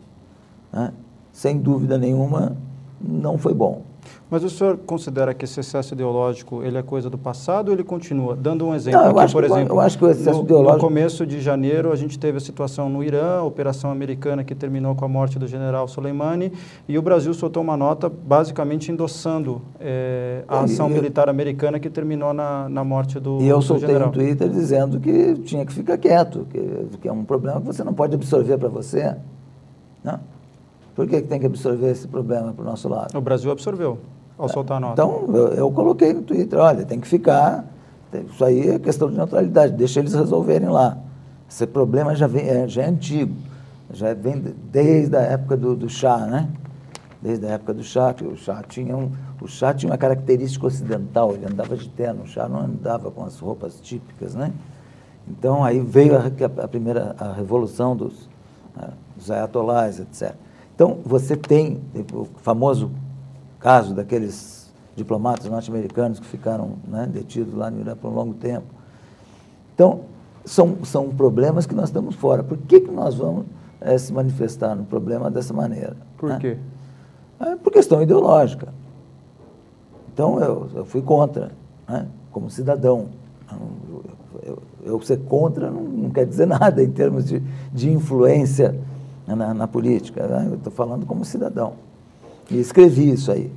[0.73, 0.93] né,
[1.33, 2.57] sem dúvida nenhuma,
[3.01, 3.83] não foi bom.
[4.31, 7.85] Mas o senhor considera que esse excesso ideológico ele é coisa do passado ou ele
[7.85, 8.35] continua?
[8.35, 10.77] Dando um exemplo, não, aqui, por que, exemplo, eu acho que o excesso no, ideológico...
[10.77, 14.55] no começo de janeiro a gente teve a situação no Irã, a operação americana que
[14.55, 16.53] terminou com a morte do general Soleimani,
[16.89, 21.91] e o Brasil soltou uma nota basicamente endossando é, a ação eu, militar americana que
[21.91, 24.09] terminou na, na morte do, e eu soltei general.
[24.09, 27.85] no Twitter dizendo que tinha que ficar quieto, que, que é um problema que você
[27.85, 29.15] não pode absorver para você.
[30.03, 30.19] Não?
[30.95, 33.17] Por que, que tem que absorver esse problema para o nosso lado?
[33.17, 33.99] O Brasil absorveu
[34.39, 34.93] ao soltar a nota.
[34.93, 37.65] Então, eu, eu, coloquei no Twitter, olha, tem que ficar,
[38.31, 40.99] isso aí é questão de neutralidade, deixa eles resolverem lá.
[41.49, 43.35] Esse problema já, vem, é, já é antigo,
[43.93, 46.49] já vem desde a época do, do chá, né?
[47.21, 50.67] Desde a época do chá, que o chá tinha, um, o chá tinha uma característica
[50.67, 54.53] ocidental, ele andava de terno, o chá não andava com as roupas típicas, né?
[55.29, 56.25] Então, aí veio a,
[56.65, 58.25] a primeira a revolução dos,
[58.77, 60.35] uh, dos ayatolás, etc.
[60.83, 61.81] Então, você tem
[62.13, 62.91] o famoso
[63.61, 68.67] caso daqueles diplomatas norte-americanos que ficaram né, detidos lá no Irã por um longo tempo.
[69.73, 70.01] Então,
[70.45, 72.43] são, são problemas que nós estamos fora.
[72.43, 73.47] Por que, que nós vamos
[73.81, 75.97] é, se manifestar no problema dessa maneira?
[76.19, 76.39] Por né?
[76.41, 76.59] quê?
[77.39, 78.75] É por questão ideológica.
[80.13, 81.53] Então, eu, eu fui contra,
[81.89, 83.07] né, como cidadão.
[83.53, 84.03] Eu,
[84.43, 87.41] eu, eu, ser contra não, não, quer dizer nada em termos de,
[87.73, 88.77] de influência
[89.27, 90.27] na, na política.
[90.27, 90.49] Né?
[90.51, 91.75] Eu estou falando como cidadão.
[92.51, 93.51] E escrevi isso aí.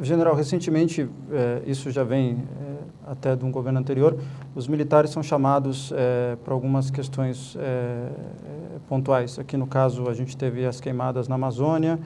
[0.00, 4.16] General, recentemente, é, isso já vem é, até de um governo anterior,
[4.54, 7.54] os militares são chamados é, para algumas questões
[8.88, 9.38] pontuais.
[9.38, 11.98] Aqui, no caso, a gente teve as queimadas na Amazônia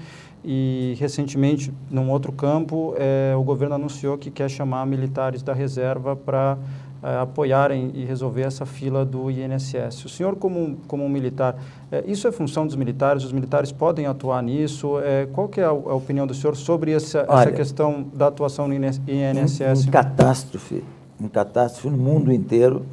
[0.44, 2.94] e, recentemente, num outro campo,
[3.38, 6.58] o governo anunciou que quer chamar militares da reserva para
[7.02, 10.04] uh, apoiarem e resolver essa fila do INSS.
[10.04, 13.24] O senhor, como, como um militar, uh, isso é função dos militares?
[13.24, 14.98] Os militares podem atuar nisso?
[14.98, 18.28] Uh, qual que é a, a, opinião do senhor sobre essa, Olha, essa questão da
[18.28, 19.00] atuação no INSS?
[19.06, 20.84] Em, em catástrofe,
[21.20, 22.84] em catástrofe no mundo inteiro,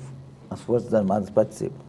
[0.50, 1.84] as Forças Armadas participam.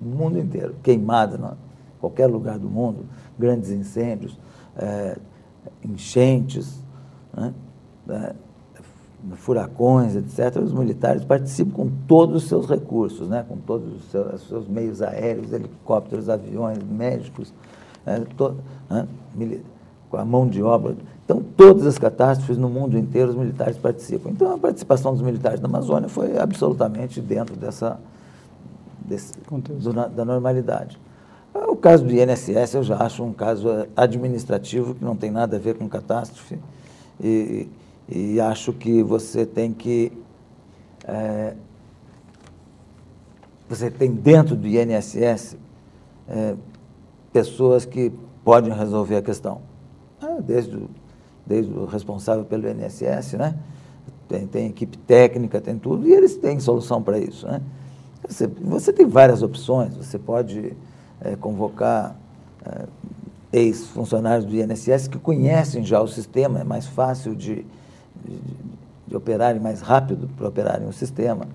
[0.00, 0.74] No mundo inteiro.
[0.82, 3.06] Queimada em qualquer lugar do mundo,
[3.38, 4.38] grandes incêndios,
[5.82, 6.82] enchentes,
[7.34, 7.54] né?
[9.32, 13.44] Furacões, etc., os militares participam com todos os seus recursos, né?
[13.48, 17.52] com todos os seus, os seus meios aéreos, helicópteros, aviões, médicos,
[18.04, 18.24] né?
[18.90, 19.08] Né?
[20.10, 20.94] com a mão de obra.
[21.24, 24.30] Então, todas as catástrofes no mundo inteiro, os militares participam.
[24.30, 27.98] Então, a participação dos militares na Amazônia foi absolutamente dentro dessa,
[29.00, 30.98] desse, do, da normalidade.
[31.54, 35.58] O caso do INSS eu já acho um caso administrativo que não tem nada a
[35.58, 36.58] ver com catástrofe.
[37.20, 37.68] E,
[38.08, 40.12] e acho que você tem que.
[41.06, 41.54] É,
[43.68, 45.56] você tem dentro do INSS
[46.28, 46.54] é,
[47.32, 48.12] pessoas que
[48.44, 49.60] podem resolver a questão.
[50.22, 50.90] É, desde, o,
[51.46, 53.56] desde o responsável pelo INSS, né?
[54.28, 57.46] Tem, tem equipe técnica, tem tudo, e eles têm solução para isso.
[57.46, 57.60] Né?
[58.26, 60.74] Você, você tem várias opções, você pode
[61.40, 62.16] convocar
[63.52, 67.64] ex-funcionários do INSS que conhecem já o sistema, é mais fácil de,
[68.24, 68.38] de,
[69.06, 71.46] de operarem mais rápido para operarem o sistema.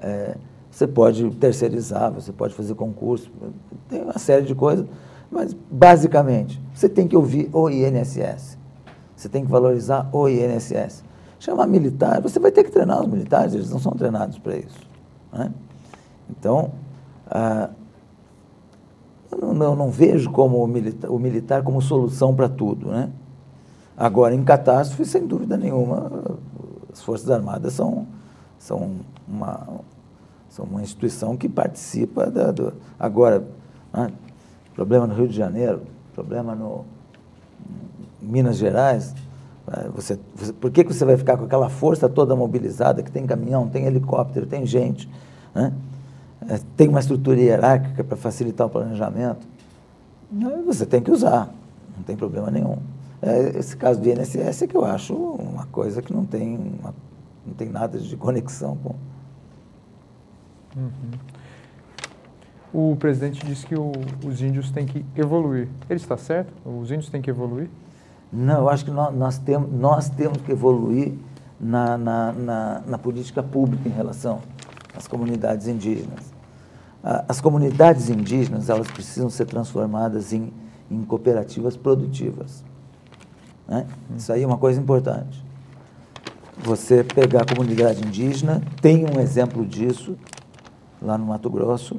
[0.00, 0.36] É,
[0.70, 3.30] você pode terceirizar, você pode fazer concurso,
[3.88, 4.86] tem uma série de coisas,
[5.30, 8.56] mas basicamente você tem que ouvir o INSS,
[9.14, 11.04] você tem que valorizar o INSS.
[11.38, 14.78] Chamar militar, você vai ter que treinar os militares, eles não são treinados para isso.
[15.32, 15.52] Né?
[16.30, 16.70] Então,
[17.28, 17.70] ah,
[19.30, 22.88] eu não, não, vejo como o militar, o militar como solução para tudo.
[22.88, 23.10] Né?
[23.96, 26.10] Agora, em catástrofe, sem dúvida nenhuma,
[26.92, 28.06] as Forças Armadas são,
[28.58, 28.96] são
[29.28, 29.66] uma,
[30.48, 32.72] são uma instituição que participa da, do.
[32.98, 33.44] Agora,
[33.92, 34.10] né,
[34.74, 35.82] problema no Rio de Janeiro,
[36.14, 36.84] problema no
[38.22, 39.14] em Minas Gerais.
[39.66, 43.10] Né, você, você, por que, que você vai ficar com aquela força toda mobilizada, que
[43.10, 45.08] tem caminhão, tem helicóptero, tem gente,
[45.54, 45.72] né?
[46.48, 49.46] é, tem uma estrutura hierárquica para facilitar o planejamento?
[50.66, 51.52] Você tem que usar,
[51.96, 52.78] não tem problema nenhum.
[53.22, 56.92] É, esse caso do INSS é que eu acho uma coisa que não tem, uma,
[57.46, 58.94] não tem nada de conexão com,
[60.76, 60.90] Uhum.
[62.72, 63.92] O presidente disse que o,
[64.26, 65.68] os índios têm que evoluir.
[65.88, 66.52] Ele está certo?
[66.64, 67.68] Os índios têm que evoluir?
[68.32, 71.12] Não, eu acho que nós, nós, temos, nós temos que evoluir
[71.60, 74.40] na, na, na, na política pública em relação
[74.96, 76.32] às comunidades indígenas.
[77.02, 80.52] As comunidades indígenas elas precisam ser transformadas em,
[80.90, 82.64] em cooperativas produtivas.
[83.72, 83.86] Né?
[84.18, 85.42] Isso aí é uma coisa importante.
[86.58, 90.14] Você pegar a comunidade indígena, tem um exemplo disso
[91.00, 91.98] lá no Mato Grosso,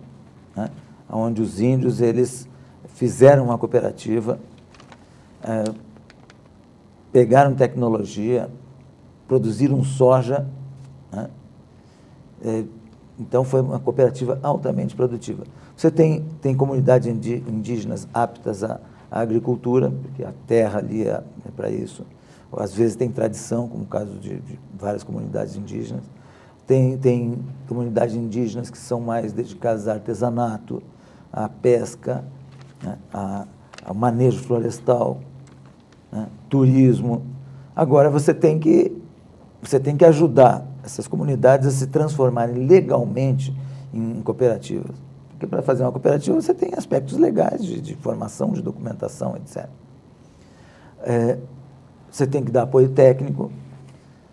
[0.55, 0.69] né,
[1.09, 2.47] onde os índios eles
[2.93, 4.39] fizeram uma cooperativa,
[5.41, 5.63] é,
[7.11, 8.51] pegaram tecnologia,
[9.27, 10.47] produziram soja,
[11.11, 11.27] né,
[12.45, 12.63] é,
[13.19, 15.43] então foi uma cooperativa altamente produtiva.
[15.75, 18.79] Você tem, tem comunidades indígenas aptas à,
[19.13, 22.03] à agricultura, porque a terra ali é, é para isso.
[22.57, 26.03] Às vezes tem tradição, como o caso de, de várias comunidades indígenas.
[26.65, 30.81] Tem, tem comunidades indígenas que são mais dedicadas ao artesanato,
[31.31, 32.23] à pesca,
[32.81, 33.45] né, a,
[33.85, 35.19] ao manejo florestal,
[36.11, 37.21] né, turismo.
[37.75, 38.91] Agora você tem que
[39.61, 43.55] você tem que ajudar essas comunidades a se transformarem legalmente
[43.93, 44.95] em cooperativas.
[45.43, 49.67] Porque para fazer uma cooperativa você tem aspectos legais de, de formação, de documentação, etc.
[51.01, 51.37] É,
[52.09, 53.51] você tem que dar apoio técnico,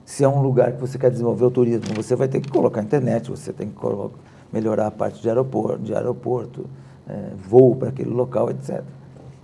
[0.05, 2.81] se é um lugar que você quer desenvolver o turismo, você vai ter que colocar
[2.81, 4.16] internet, você tem que colocar,
[4.53, 6.66] melhorar a parte de aeroporto, de aeroporto
[7.09, 8.85] é, voo para aquele local, etc.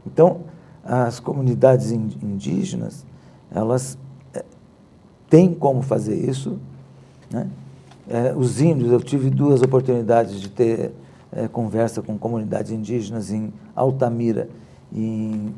[0.06, 0.42] Então,
[0.84, 3.04] as comunidades indígenas,
[3.52, 3.98] elas
[4.32, 4.44] é,
[5.28, 6.58] têm como fazer isso.
[7.28, 7.48] Né?
[8.08, 10.92] É, os índios, eu tive duas oportunidades de ter
[11.32, 14.48] é, conversa com comunidades indígenas em Altamira
[14.92, 15.52] e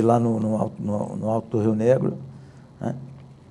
[0.00, 2.16] lá no, no, no, no Alto do Rio Negro.
[2.80, 2.94] Né?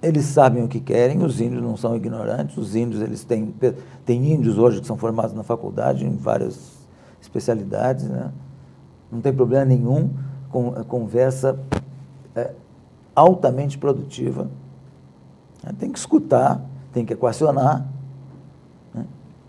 [0.01, 3.53] Eles sabem o que querem, os índios não são ignorantes, os índios, eles têm,
[4.03, 6.79] têm índios hoje que são formados na faculdade em várias
[7.21, 8.31] especialidades, né?
[9.11, 10.09] não tem problema nenhum
[10.49, 11.59] com a conversa
[12.35, 12.51] é,
[13.15, 14.49] altamente produtiva.
[15.63, 15.71] Né?
[15.77, 17.85] Tem que escutar, tem que equacionar
[18.93, 19.05] né?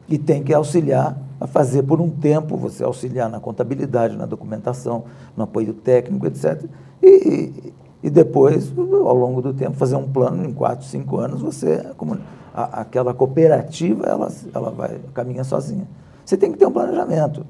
[0.09, 5.05] e tem que auxiliar a fazer por um tempo, você auxiliar na contabilidade, na documentação,
[5.37, 6.64] no apoio técnico, etc.
[7.02, 11.85] E, e depois, ao longo do tempo, fazer um plano em quatro, cinco anos, você,
[11.96, 12.16] como,
[12.55, 15.88] a, aquela cooperativa, ela, ela vai caminha sozinha.
[16.24, 17.44] Você tem que ter um planejamento.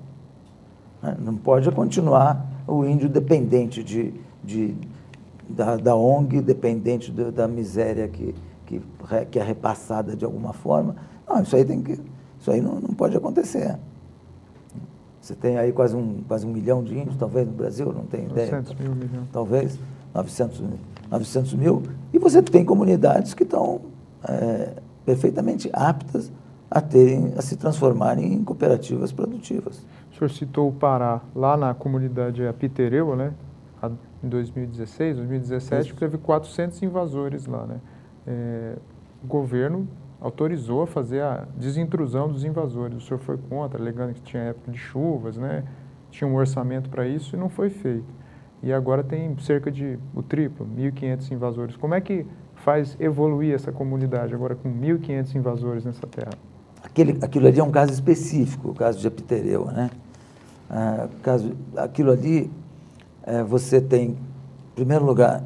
[1.03, 1.17] Né?
[1.21, 4.75] Não pode continuar o índio dependente de, de,
[5.49, 8.35] da, da ONG, dependente da miséria que,
[8.67, 8.83] que,
[9.31, 10.97] que é repassada de alguma forma.
[11.29, 11.99] Não, isso aí tem que
[12.43, 13.79] isso aí não, não pode acontecer.
[15.21, 18.25] Você tem aí quase um, quase um milhão de índios, talvez, no Brasil, não tem
[18.25, 18.51] ideia.
[18.51, 19.29] 900 mil milhões.
[19.33, 19.79] Talvez,
[20.13, 21.83] 900 mil, 900 mil.
[22.13, 23.83] E você tem comunidades que estão
[24.29, 24.73] é,
[25.07, 26.33] perfeitamente aptas
[26.69, 29.87] a, terem, a se transformarem em cooperativas produtivas.
[30.11, 33.33] O senhor citou o Pará, lá na comunidade Apitereu, né?
[34.23, 35.97] em 2016, 2017, Isso.
[35.97, 37.67] teve 400 invasores lá.
[37.67, 37.81] Né?
[38.27, 38.77] É,
[39.23, 39.87] o governo
[40.21, 42.99] autorizou a fazer a desintrusão dos invasores.
[42.99, 45.65] O senhor foi contra, alegando que tinha época de chuvas, né?
[46.13, 48.05] tinha um orçamento para isso e não foi feito.
[48.63, 51.77] E agora tem cerca de o triplo, 1.500 invasores.
[51.77, 52.25] Como é que
[52.57, 56.31] faz evoluir essa comunidade agora com 1.500 invasores nessa terra?
[56.85, 59.91] Aquele, aquilo ali é um caso específico, o caso de Apitereu, né?
[60.71, 62.51] Ah, caso, aquilo ali,
[63.25, 64.17] é, você tem, em
[64.75, 65.43] primeiro lugar,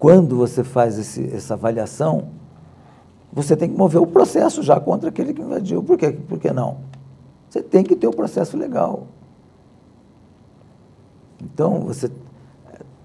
[0.00, 2.30] quando você faz esse, essa avaliação,
[3.32, 5.82] você tem que mover o processo já contra aquele que invadiu.
[5.82, 6.10] Por, quê?
[6.10, 6.78] Por que não?
[7.48, 9.06] Você tem que ter o um processo legal.
[11.40, 12.10] Então, você,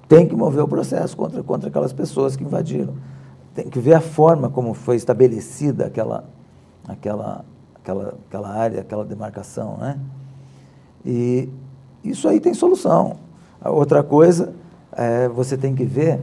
[0.08, 2.94] tem que mover o processo contra, contra aquelas pessoas que invadiram.
[3.54, 6.26] Tem que ver a forma como foi estabelecida aquela,
[6.88, 9.78] aquela, aquela, aquela área, aquela demarcação.
[9.78, 10.00] Né?
[11.06, 11.50] E
[12.04, 13.18] isso aí tem solução.
[13.60, 14.54] A outra coisa,
[14.92, 16.22] é, você tem que ver,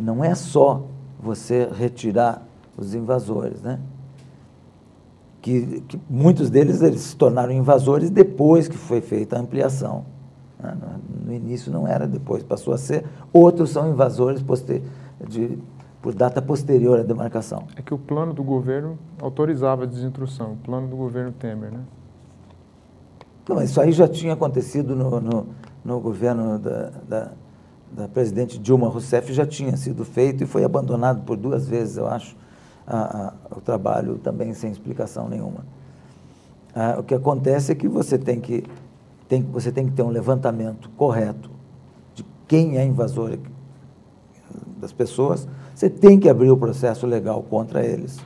[0.00, 0.82] não é só
[1.22, 2.42] você retirar
[2.76, 3.78] os invasores, né?
[5.42, 10.04] Que, que, muitos deles eles se tornaram invasores depois que foi feita a ampliação.
[10.58, 10.76] Né?
[11.24, 13.04] No início não era, depois passou a ser.
[13.32, 14.42] Outros são invasores
[15.28, 15.58] de,
[16.02, 17.64] por data posterior à demarcação.
[17.76, 21.80] É que o plano do governo autorizava a desintrusão, o plano do governo Temer, né?
[23.48, 25.46] Não, isso aí já tinha acontecido no, no,
[25.84, 27.32] no governo da, da,
[27.90, 32.06] da, presidente Dilma Rousseff, já tinha sido feito e foi abandonado por duas vezes, eu
[32.06, 32.36] acho,
[32.86, 35.64] a, a, o trabalho também sem explicação nenhuma.
[36.74, 38.64] Ah, o que acontece é que você tem que,
[39.28, 41.50] tem, você tem que ter um levantamento correto
[42.14, 43.38] de quem é invasor
[44.78, 48.18] das pessoas, você tem que abrir o processo legal contra eles.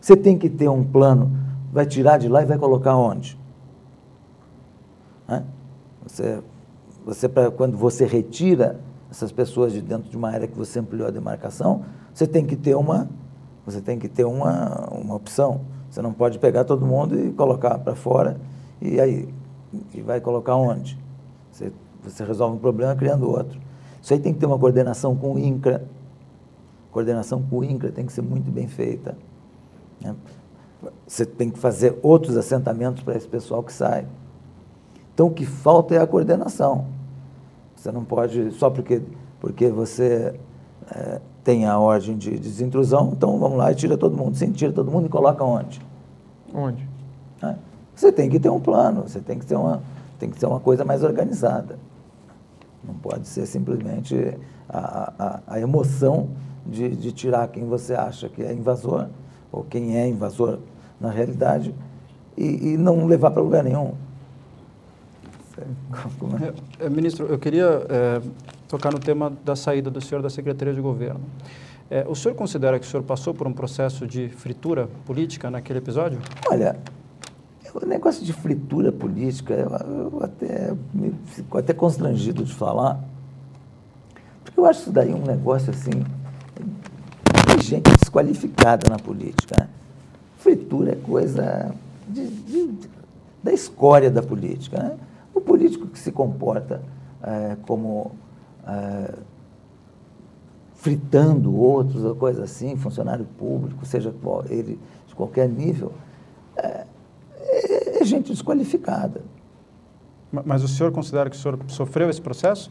[0.00, 1.30] Você tem que ter um plano,
[1.72, 3.38] vai tirar de lá e vai colocar onde?
[6.08, 6.42] Você,
[7.04, 8.80] você pra, quando você retira
[9.10, 11.82] essas pessoas de dentro de uma área que você ampliou a demarcação,
[12.12, 13.08] você tem que ter uma,
[13.64, 15.62] você tem que ter uma, uma opção.
[15.90, 18.38] Você não pode pegar todo mundo e colocar para fora
[18.80, 19.28] e aí
[19.94, 20.98] e vai colocar onde?
[21.50, 21.72] Você,
[22.02, 23.60] você resolve um problema criando outro.
[24.00, 25.84] Isso aí tem que ter uma coordenação com o INCRA.
[26.90, 29.16] Coordenação com o INCRA tem que ser muito bem feita.
[30.00, 30.14] Né?
[31.06, 34.06] Você tem que fazer outros assentamentos para esse pessoal que sai.
[35.18, 36.86] Então, o que falta é a coordenação.
[37.74, 39.02] Você não pode, só porque,
[39.40, 40.32] porque você
[40.94, 44.36] é, tem a ordem de desintrusão, então vamos lá e tira todo mundo.
[44.36, 45.82] Sim, tira todo mundo e coloca onde?
[46.54, 46.88] Onde?
[47.42, 47.56] É.
[47.96, 49.82] Você tem que ter um plano, você tem que ter uma,
[50.20, 51.80] tem que ter uma coisa mais organizada.
[52.84, 54.38] Não pode ser simplesmente
[54.68, 56.28] a, a, a emoção
[56.64, 59.08] de, de tirar quem você acha que é invasor,
[59.50, 60.60] ou quem é invasor
[61.00, 61.74] na realidade,
[62.36, 63.94] e, e não levar para lugar nenhum.
[66.80, 68.20] É, é, ministro, eu queria é,
[68.68, 71.20] tocar no tema da saída do senhor da Secretaria de Governo.
[71.90, 75.78] É, o senhor considera que o senhor passou por um processo de fritura política naquele
[75.78, 76.20] episódio?
[76.50, 76.76] Olha,
[77.74, 83.02] o negócio de fritura política, eu, eu até me fico até constrangido de falar,
[84.44, 86.04] porque eu acho isso daí um negócio assim,
[87.56, 89.54] de gente desqualificada na política.
[89.58, 89.68] Né?
[90.38, 91.74] Fritura é coisa
[92.06, 92.88] de, de,
[93.42, 94.78] da escória da política.
[94.82, 94.96] Né?
[95.48, 96.82] Político que se comporta
[97.22, 98.12] é, como
[98.66, 99.14] é,
[100.74, 105.92] fritando outros ou coisa assim, funcionário público, seja qual, ele de qualquer nível,
[106.54, 106.84] é,
[107.40, 109.22] é, é gente desqualificada.
[110.30, 112.70] Mas o senhor considera que o senhor sofreu esse processo?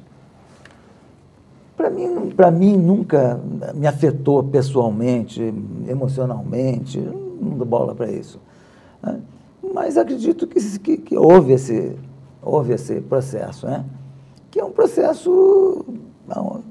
[1.75, 3.39] Para mim, para mim nunca
[3.73, 5.41] me afetou pessoalmente,
[5.87, 8.39] emocionalmente, não dou bola para isso.
[9.01, 9.19] Né?
[9.73, 11.97] Mas acredito que, que, que houve esse,
[12.47, 13.85] houve esse processo, né?
[14.49, 15.85] que é um processo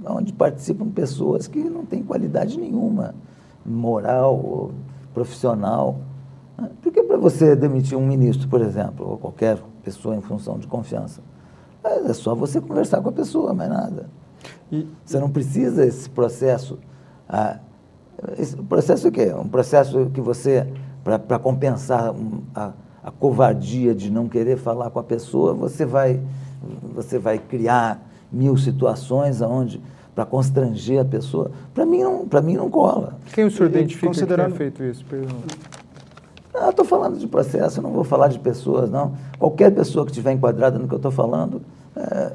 [0.05, 3.15] onde participam pessoas que não têm qualidade nenhuma,
[3.65, 4.73] moral ou
[5.15, 5.99] profissional.
[6.59, 6.71] Né?
[6.83, 11.23] Porque para você demitir um ministro, por exemplo, ou qualquer pessoa em função de confiança,
[11.85, 14.11] é só você conversar com a pessoa, mais nada.
[14.71, 16.79] E, você não precisa esse processo.
[17.29, 17.59] Ah,
[18.39, 19.33] esse processo o quê?
[19.33, 20.67] Um processo que você,
[21.05, 22.15] para compensar
[22.55, 22.73] a,
[23.07, 26.21] a covardia de não querer falar com a pessoa, você vai,
[26.93, 29.81] você vai criar mil situações onde
[30.13, 31.53] para constranger a pessoa.
[31.73, 33.17] Para mim não, para mim não cola.
[33.33, 34.51] Quem o senhor identifica considerando...
[34.51, 35.05] que feito isso?
[36.53, 39.15] Não, eu estou falando de processo, eu não vou falar de pessoas, não.
[39.39, 41.63] Qualquer pessoa que estiver enquadrada no que eu estou falando,
[41.95, 42.33] é,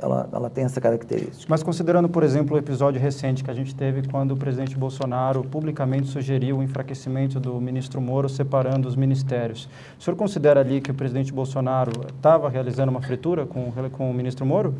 [0.00, 1.46] ela, ela tem essa característica.
[1.48, 5.44] Mas considerando, por exemplo, o episódio recente que a gente teve quando o presidente Bolsonaro
[5.44, 10.90] publicamente sugeriu o enfraquecimento do ministro Moro separando os ministérios, o senhor considera ali que
[10.90, 14.74] o presidente Bolsonaro estava realizando uma fritura com, com o ministro Moro?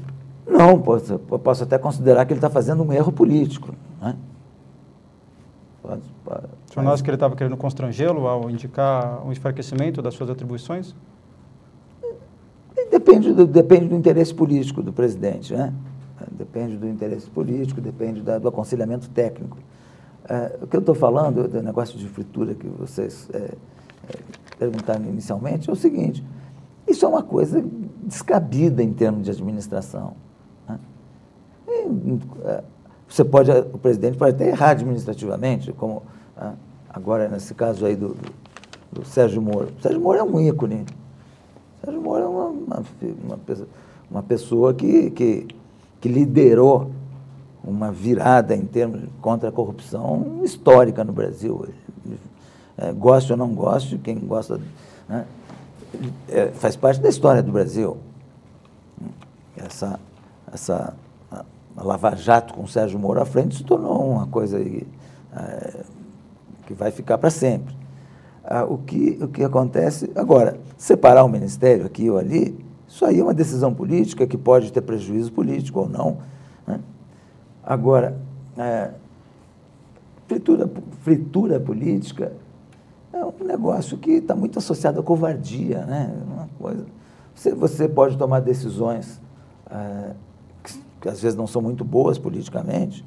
[0.46, 3.74] Não, posso, posso até considerar que ele está fazendo um erro político.
[4.00, 4.16] Né?
[5.82, 10.00] Pode, pode, o senhor não acha que ele estava querendo constrangê-lo ao indicar um enfraquecimento
[10.00, 10.94] das suas atribuições?
[13.20, 15.72] Depende do, depende do interesse político do presidente, né?
[16.32, 19.58] Depende do interesse político, depende da, do aconselhamento técnico.
[20.26, 24.18] É, o que eu estou falando, do negócio de fritura que vocês é, é,
[24.58, 26.24] perguntaram inicialmente, é o seguinte:
[26.88, 27.62] isso é uma coisa
[28.02, 30.14] descabida em termos de administração.
[30.66, 30.78] Né?
[31.68, 32.64] E, é,
[33.06, 36.02] você pode, o presidente pode até errar administrativamente, como
[36.40, 36.52] é,
[36.88, 38.32] agora nesse caso aí do, do,
[38.92, 39.68] do Sérgio Moro.
[39.78, 40.86] O Sérgio Moro é um ícone
[41.84, 42.84] Sérgio Moro é uma, uma,
[43.24, 43.38] uma,
[44.10, 45.48] uma pessoa que, que,
[46.00, 46.90] que liderou
[47.62, 51.66] uma virada em termos contra a corrupção histórica no Brasil.
[52.76, 54.60] É, goste ou não goste, quem gosta
[55.08, 55.26] né,
[56.28, 57.96] é, faz parte da história do Brasil.
[59.56, 60.00] Essa,
[60.52, 60.94] essa
[61.76, 64.86] a Lava Jato com o Sérgio Moro à frente se tornou uma coisa aí,
[65.34, 65.80] é,
[66.66, 67.79] que vai ficar para sempre.
[68.52, 73.20] Ah, o, que, o que acontece agora, separar o ministério aqui ou ali, isso aí
[73.20, 76.18] é uma decisão política que pode ter prejuízo político ou não.
[76.66, 76.80] Né?
[77.62, 78.18] Agora,
[78.58, 78.90] é,
[80.26, 80.68] fritura,
[81.02, 82.32] fritura política
[83.12, 85.86] é um negócio que está muito associado à covardia.
[85.86, 86.12] Né?
[86.26, 86.86] Uma coisa,
[87.32, 89.20] você, você pode tomar decisões
[89.70, 90.10] é,
[90.64, 93.06] que, que às vezes não são muito boas politicamente,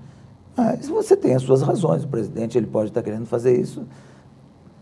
[0.55, 2.05] mas você tem as suas razões.
[2.05, 3.85] O presidente ele pode estar tá querendo fazer isso,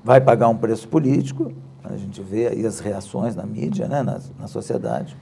[0.03, 1.51] vai pagar um preço político,
[1.83, 5.17] a gente vê aí as reações na mídia, né, na, na sociedade.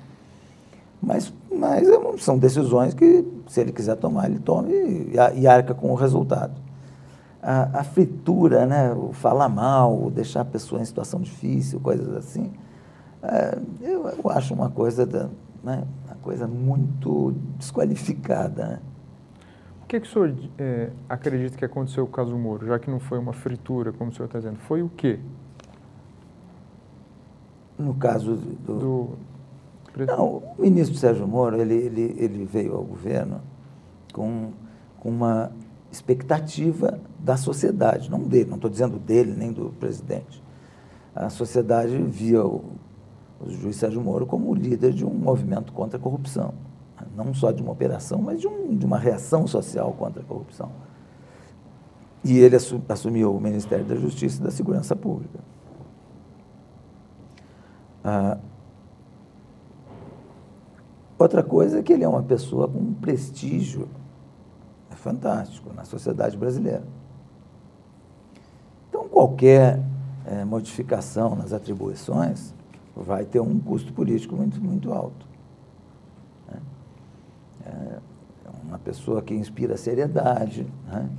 [1.01, 5.73] Mas, mas é são decisões que, se ele quiser tomar, ele tome e, e arca
[5.73, 6.53] com o resultado.
[7.41, 12.13] A, a, fritura, né, o falar mal, o deixar a pessoa em situação difícil, coisas
[12.15, 12.51] assim,
[13.23, 15.29] é, eu, eu, acho uma coisa, da,
[15.63, 18.65] né, uma coisa muito desqualificada.
[18.65, 18.79] Né?
[19.89, 22.91] O que, que o senhor é, acredita que aconteceu com o caso Moro, já que
[22.91, 24.59] não foi uma fritura, como o senhor está dizendo?
[24.59, 25.19] Foi o quê?
[27.75, 29.17] No caso do, do
[30.05, 33.41] não, o ministro Sérgio Moro, ele, ele, ele veio ao governo
[34.13, 34.51] com,
[34.99, 35.51] com uma
[35.91, 40.43] expectativa da sociedade, não dele, não estou dizendo dele nem do presidente.
[41.15, 42.63] A sociedade via o,
[43.41, 46.53] o juiz Sérgio Moro como o líder de um movimento contra a corrupção.
[47.15, 50.71] Não só de uma operação, mas de, um, de uma reação social contra a corrupção.
[52.23, 52.55] E ele
[52.89, 55.39] assumiu o Ministério da Justiça e da Segurança Pública.
[58.03, 58.37] Ah,
[61.17, 63.87] outra coisa é que ele é uma pessoa com um prestígio
[64.95, 66.83] fantástico na sociedade brasileira.
[68.89, 69.81] Então, qualquer
[70.25, 72.53] é, modificação nas atribuições
[72.95, 75.28] vai ter um custo político muito, muito alto.
[77.69, 77.99] Né?
[78.45, 81.09] É uma pessoa que inspira seriedade, né?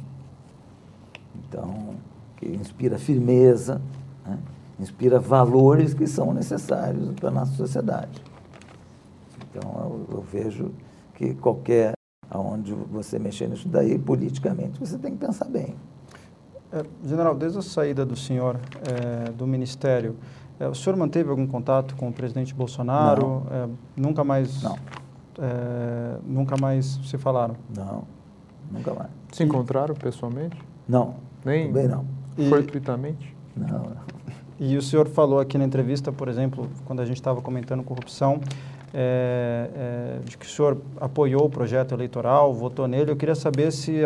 [1.34, 1.94] então,
[2.36, 3.80] que inspira firmeza.
[4.26, 4.38] Né?
[4.80, 8.22] inspira valores que são necessários para a nossa sociedade.
[9.50, 9.70] Então,
[10.10, 10.72] eu, eu vejo
[11.14, 11.92] que qualquer,
[12.30, 15.74] aonde você mexer nisso daí, politicamente, você tem que pensar bem.
[16.72, 20.16] É, general, desde a saída do senhor é, do Ministério,
[20.58, 23.42] é, o senhor manteve algum contato com o presidente Bolsonaro?
[23.50, 24.62] É, nunca mais...
[24.62, 24.78] Não.
[25.38, 27.56] É, nunca mais se falaram?
[27.74, 28.04] Não,
[28.70, 29.10] nunca mais.
[29.32, 30.56] Se encontraram pessoalmente?
[30.88, 31.14] Não,
[31.44, 32.04] Nem também não.
[32.48, 33.36] Fortuitamente?
[33.56, 34.10] Não, não.
[34.58, 38.40] E o senhor falou aqui na entrevista, por exemplo, quando a gente estava comentando corrupção,
[38.92, 43.10] é, é, de que o senhor apoiou o projeto eleitoral, votou nele.
[43.10, 44.02] Eu queria saber se,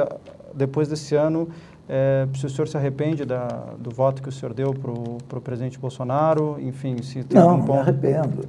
[0.54, 1.48] depois desse ano,
[1.88, 3.48] é, se o senhor se arrepende da,
[3.78, 7.64] do voto que o senhor deu para o presidente Bolsonaro, enfim, se tem não, algum
[7.64, 7.76] ponto...
[7.78, 8.48] Não, me arrependo.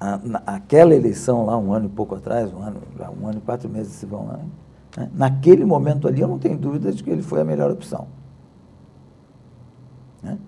[0.00, 2.80] É, a, aquela eleição lá, um ano e pouco atrás, um ano,
[3.20, 4.38] um ano e quatro meses se vão lá,
[4.96, 5.10] né?
[5.14, 8.06] naquele momento ali, eu não tenho dúvida de que ele foi a melhor opção.
[10.22, 10.38] Né?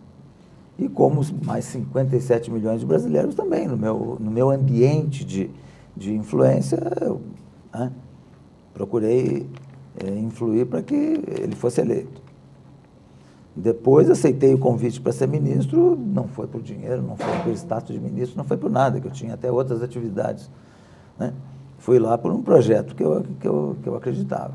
[0.79, 5.51] E como mais 57 milhões de brasileiros também, no meu, no meu ambiente de,
[5.97, 7.21] de influência, eu
[7.75, 7.91] né,
[8.73, 9.49] procurei
[10.03, 12.28] é, influir para que ele fosse eleito.
[13.59, 17.93] Depois aceitei o convite para ser ministro, não foi por dinheiro, não foi por status
[17.93, 20.49] de ministro, não foi por nada, que eu tinha até outras atividades.
[21.19, 21.33] Né?
[21.79, 24.55] Fui lá por um projeto que eu, que eu, que eu acreditava.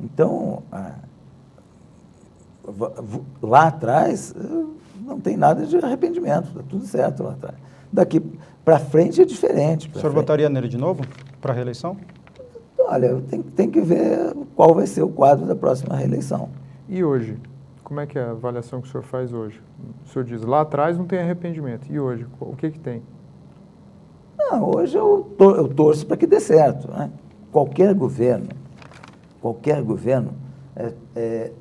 [0.00, 0.94] Então, ah,
[3.42, 4.32] lá atrás
[5.04, 7.56] não tem nada de arrependimento, está tudo certo lá atrás.
[7.92, 8.22] Daqui
[8.64, 9.90] para frente é diferente.
[9.92, 11.02] O senhor votaria nele de novo
[11.40, 11.96] para a reeleição?
[12.78, 16.50] Olha, tem, tem que ver qual vai ser o quadro da próxima reeleição.
[16.88, 17.36] E hoje?
[17.86, 19.62] Como é que é a avaliação que o senhor faz hoje?
[20.04, 21.86] O senhor diz, lá atrás não tem arrependimento.
[21.88, 23.00] E hoje, o que que tem?
[24.36, 26.90] Não, hoje eu, tor eu torço para que dê certo.
[26.90, 27.08] Né?
[27.52, 28.48] Qualquer governo,
[29.40, 30.32] qualquer governo
[30.74, 31.52] é, é,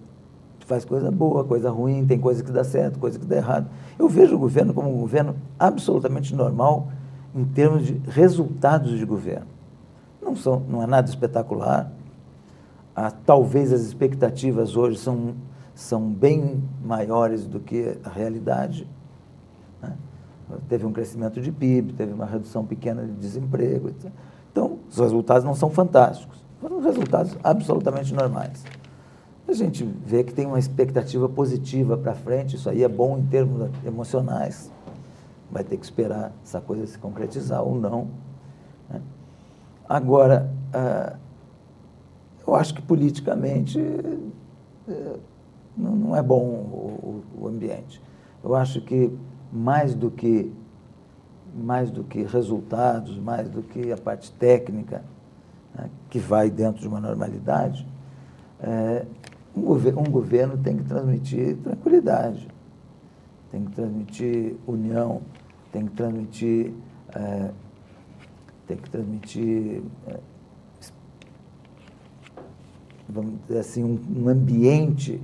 [0.65, 3.69] faz coisa boa, coisa ruim, tem coisa que dá certo, coisa que dá errado.
[3.99, 6.87] Eu vejo o governo como um governo absolutamente normal
[7.35, 9.45] em termos de resultados de governo.
[10.19, 11.91] Não, são, não é nada espetacular.
[12.95, 15.35] Ah, talvez as expectativas hoje são,
[15.75, 18.87] são bem maiores do que a realidade.
[19.81, 19.93] Né?
[20.67, 23.89] Teve um crescimento de PIB, teve uma redução pequena de desemprego.
[23.89, 24.09] Etc.
[24.51, 26.43] Então, os resultados não são fantásticos.
[26.59, 28.63] Foram resultados absolutamente normais
[29.47, 33.25] a gente vê que tem uma expectativa positiva para frente, isso aí é bom em
[33.25, 34.71] termos emocionais.
[35.51, 38.07] Vai ter que esperar essa coisa se concretizar ou não.
[39.87, 41.15] Agora, ah,
[42.45, 43.79] eu acho que politicamente
[44.87, 45.15] eh,
[45.77, 48.01] não, não é bom o, o ambiente.
[48.43, 49.11] Eu acho que
[49.51, 50.51] mais do que
[51.55, 55.03] mais do que resultados, mais do que a parte técnica,
[55.73, 57.87] né, que vai dentro de uma normalidade,
[58.59, 59.05] é,
[59.55, 62.47] um, governo, um governo tem que transmitir tranquilidade,
[63.51, 65.21] tem que transmitir união,
[65.71, 66.73] tem que transmitir,
[67.15, 67.51] é,
[68.67, 70.19] tem que transmitir, é,
[73.07, 75.21] vamos dizer assim, um, um ambiente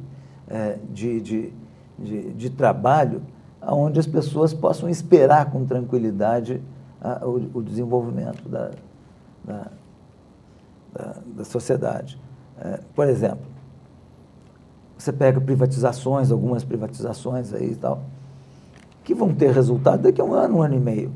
[0.89, 1.54] de, de,
[1.97, 3.22] de, de trabalho
[3.62, 6.62] onde as pessoas possam esperar com tranquilidade
[6.99, 8.72] a, o, o, desenvolvimento da,
[9.43, 9.68] da,
[10.93, 12.20] da, da sociedade.
[12.60, 13.45] É, por exemplo,
[14.97, 18.04] você pega privatizações, algumas privatizações aí e tal,
[19.04, 21.12] que vão ter resultado daqui a um ano, um ano e meio.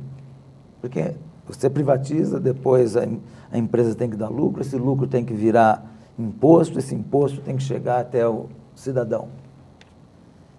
[0.82, 1.14] Porque
[1.48, 3.08] você privatiza, depois a,
[3.52, 5.86] a empresa tem que dar lucro, esse lucro tem que virar
[6.18, 9.28] imposto, esse imposto tem que chegar até o cidadão.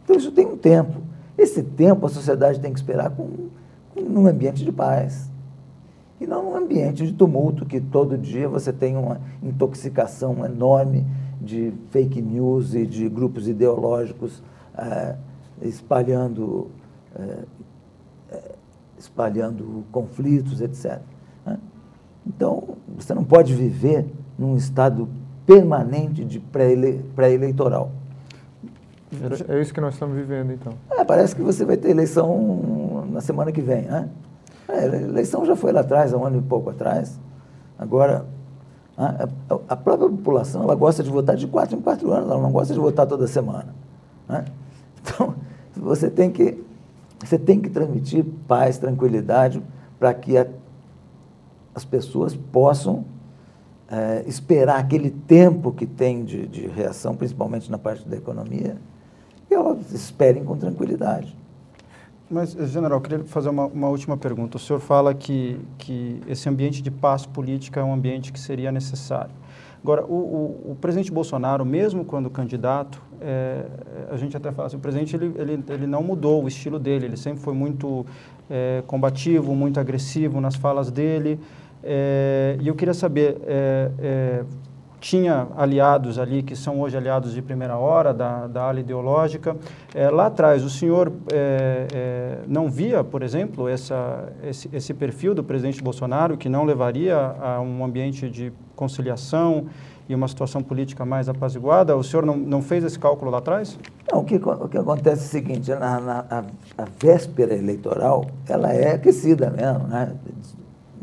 [0.05, 1.01] Então isso tem um tempo.
[1.37, 3.49] Esse tempo a sociedade tem que esperar com,
[3.95, 5.31] com, num ambiente de paz.
[6.21, 11.05] E não num ambiente de tumulto, que todo dia você tem uma intoxicação enorme
[11.41, 14.43] de fake news e de grupos ideológicos
[14.77, 15.17] é,
[15.61, 16.71] espalhando,
[17.15, 17.45] é,
[18.99, 21.01] espalhando conflitos, etc.
[21.45, 21.59] Né?
[22.27, 24.07] Então, você não pode viver
[24.39, 25.09] num estado
[25.45, 27.93] permanente de pré-eleitoral.
[29.49, 30.73] É isso que nós estamos vivendo, então.
[30.91, 33.83] É, parece que você vai ter eleição na semana que vem.
[33.83, 34.09] Né?
[34.69, 37.19] É, a eleição já foi lá atrás, há um ano e pouco atrás.
[37.79, 38.27] Agora,
[38.97, 39.29] a,
[39.69, 42.73] a, própria população ela gosta de votar de quatro em quatro anos, ela não gosta
[42.73, 43.75] de votar toda semana.
[44.29, 44.45] Né?
[45.09, 45.37] Então,
[45.77, 46.61] você tem que,
[47.25, 49.63] você tem que transmitir paz, tranquilidade,
[50.01, 50.45] para que a,
[51.73, 53.05] as pessoas possam
[53.89, 58.77] é, esperar aquele tempo que tem de, de reação, principalmente na parte da economia,
[59.57, 61.37] elas esperem com tranquilidade.
[62.29, 64.57] Mas, general, queria fazer uma, uma, última pergunta.
[64.57, 68.73] O senhor fala que, que esse ambiente de paz política é um ambiente que seria
[68.73, 69.31] necessário.
[69.83, 70.15] Agora, o,
[70.67, 73.65] o, o presidente Bolsonaro, mesmo quando candidato, é,
[74.11, 77.07] a gente até fala assim, o presidente ele, ele, ele não mudou o estilo dele,
[77.07, 78.05] ele sempre foi muito
[78.51, 81.39] é, combativo, muito agressivo nas falas dele.
[81.85, 84.45] É, e eu queria saber, é, é,
[85.07, 89.57] tinha aliados ali que são hoje aliados de primeira hora da, da ala ideológica.
[89.95, 95.33] É, lá atrás, o senhor é, é, não via, por exemplo, essa, esse, esse, perfil
[95.33, 99.67] do presidente Bolsonaro que não levaria a um ambiente de conciliação
[100.09, 101.97] e uma situação política mais apaziguada?
[101.97, 103.79] O senhor não, não fez esse cálculo lá atrás?
[104.11, 106.39] Não, o que, o que acontece é o seguinte, na, na a,
[106.79, 110.17] a véspera eleitoral, ela é aquecida mesmo, né?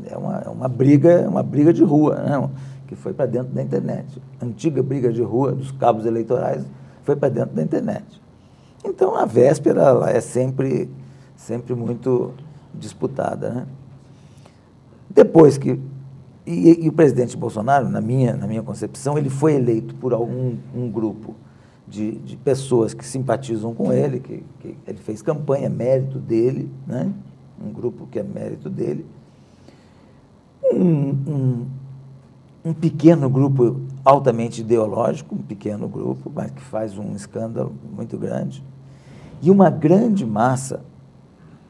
[0.05, 2.49] É uma, é uma briga, uma briga de rua, né?
[2.95, 4.21] Que foi para dentro da internet.
[4.39, 6.63] A antiga briga de rua dos cabos eleitorais
[7.03, 8.21] foi para dentro da internet.
[8.85, 10.89] Então, a véspera ela é sempre,
[11.35, 12.31] sempre muito
[12.73, 13.49] disputada.
[13.49, 13.67] Né?
[15.09, 15.79] Depois que.
[16.45, 20.57] E, e, o presidente Bolsonaro, na minha, na minha concepção, ele foi eleito por algum
[20.75, 21.35] um grupo
[21.87, 27.09] de, de pessoas que simpatizam com ele, que, que ele fez campanha, mérito dele, né?
[27.65, 29.05] um grupo que é mérito dele.
[30.73, 31.65] Um, um,
[32.65, 38.63] um pequeno grupo altamente ideológico, um pequeno grupo, mas que faz um escândalo muito grande,
[39.41, 40.81] e uma grande massa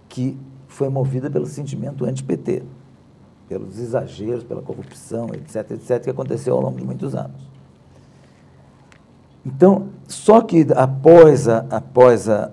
[0.07, 0.37] que
[0.67, 2.63] foi movida pelo sentimento anti-PT,
[3.49, 7.49] pelos exageros, pela corrupção, etc., etc., que aconteceu ao longo de muitos anos.
[9.45, 12.51] Então, só que após a, após a,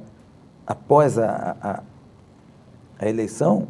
[0.66, 1.82] após a, a,
[2.99, 3.68] a eleição,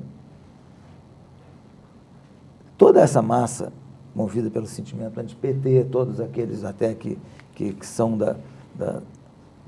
[2.78, 3.72] toda essa massa
[4.14, 7.18] movida pelo sentimento anti-PT, todos aqueles até que,
[7.54, 8.36] que, que são da,
[8.74, 9.00] da,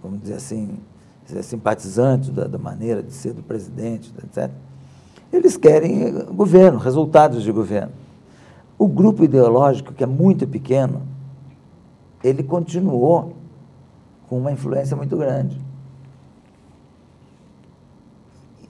[0.02, 0.78] vamos dizer assim,
[1.42, 4.50] simpatizantes da, da, maneira de ser do presidente, etc.,
[5.32, 7.92] eles querem governo, resultados de governo.
[8.76, 11.02] O grupo ideológico, que é muito pequeno,
[12.22, 13.34] ele continuou
[14.28, 15.58] com uma influência muito grande.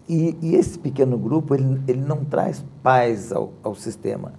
[0.08, 4.32] E, e esse pequeno grupo, ele, ele não traz paz ao, ao sistema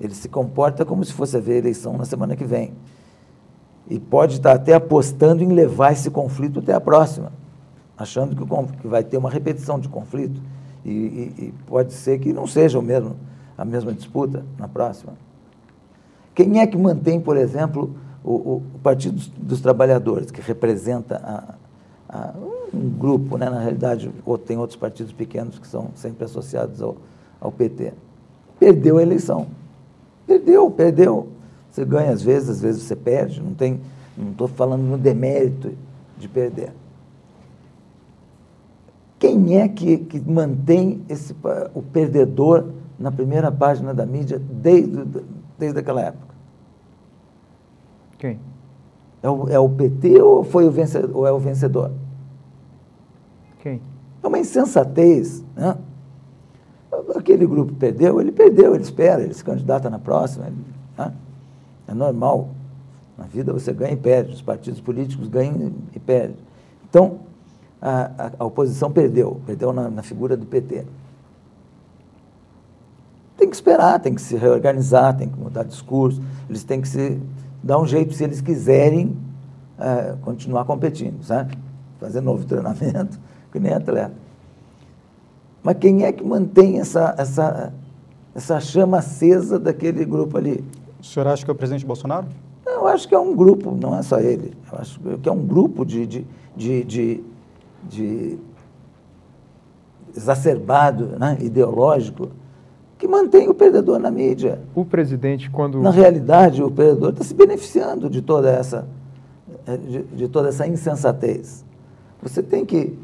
[0.00, 2.72] ele se comporta como se fosse haver eleição na semana que vem.
[3.88, 7.32] E pode estar até apostando em levar esse conflito até a próxima,
[7.96, 10.40] achando que, que vai ter uma repetição de conflito.
[10.84, 13.16] E, e, e, pode ser que não seja o mesmo,
[13.56, 15.14] a mesma disputa na próxima.
[16.34, 21.16] Quem é que mantém, por exemplo, o, o, o Partido dos, dos, Trabalhadores, que representa
[22.08, 22.34] a, a,
[22.72, 23.48] um grupo, né?
[23.48, 24.10] na realidade,
[24.46, 26.96] tem outros partidos pequenos que são sempre associados ao,
[27.40, 27.92] ao PT?
[28.58, 29.46] Perdeu a eleição
[30.26, 31.28] Perdeu, perdeu.
[31.70, 33.42] Você ganha às vezes, às vezes você perde.
[33.42, 33.80] Não tem,
[34.16, 35.72] não estou falando no demérito
[36.16, 36.72] de perder.
[39.18, 41.34] Quem é que, que mantém esse,
[41.74, 42.66] o perdedor
[42.98, 45.04] na primeira página da mídia desde,
[45.58, 46.34] desde aquela época?
[48.18, 48.38] Quem?
[49.22, 51.90] É o, é o PT ou, foi o vencedor, ou é o vencedor?
[53.62, 53.80] Quem?
[54.22, 55.42] É uma insensatez.
[55.56, 55.76] Né?
[57.16, 60.46] Aquele grupo perdeu, ele perdeu, ele espera, ele se candidata na próxima.
[60.96, 61.12] Né?
[61.86, 62.48] É normal.
[63.16, 66.36] Na vida você ganha e perde, os partidos políticos ganham e perdem.
[66.88, 67.20] Então,
[67.80, 70.84] a, a, oposição perdeu, perdeu na, na figura do PT.
[73.36, 77.20] Tem que esperar, tem que se reorganizar, tem que mudar discurso, eles têm que se
[77.62, 79.16] dar um jeito se eles quiserem
[79.78, 81.56] é, continuar competindo, sabe?
[82.00, 83.18] Fazer novo treinamento,
[83.52, 84.23] que nem atleta.
[85.64, 87.72] Mas quem é que mantém essa, essa,
[88.34, 90.62] essa chama acesa daquele grupo ali?
[91.00, 92.26] O senhor acha que é o presidente Bolsonaro?
[92.66, 94.52] Não, eu acho que é um grupo, não é só ele.
[94.70, 97.24] Eu acho que é um grupo de, de, de, de,
[97.82, 98.38] de
[100.14, 102.28] exacerbado, né, ideológico,
[102.98, 104.60] que mantém o perdedor na mídia.
[104.74, 105.80] O presidente, quando.
[105.80, 108.86] Na realidade, o perdedor está se beneficiando de toda essa,
[109.66, 111.64] eh, de, de, toda essa insensatez.
[112.22, 112.98] Você tem que.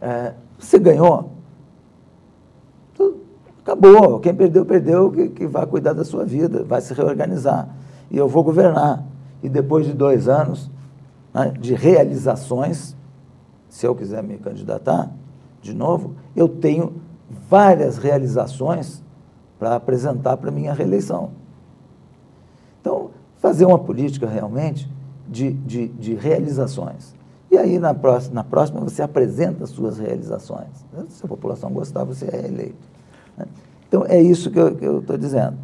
[0.00, 1.30] É, você ganhou,
[3.62, 4.20] acabou.
[4.20, 7.68] Quem perdeu, perdeu, que, que vai cuidar da sua vida, vai se reorganizar.
[8.10, 9.04] E eu vou governar.
[9.42, 10.70] E depois de dois anos
[11.32, 12.94] né, de realizações,
[13.68, 15.10] se eu quiser me candidatar
[15.60, 17.00] de novo, eu tenho
[17.48, 19.02] várias realizações
[19.58, 21.30] para apresentar para minha reeleição.
[22.80, 24.90] Então, fazer uma política realmente
[25.28, 27.14] de, de, de realizações.
[27.50, 30.84] E aí, na próxima, na próxima, você apresenta as suas realizações.
[31.08, 32.91] Se a população gostar, você é eleito.
[33.88, 35.56] Então, é isso que eu estou dizendo.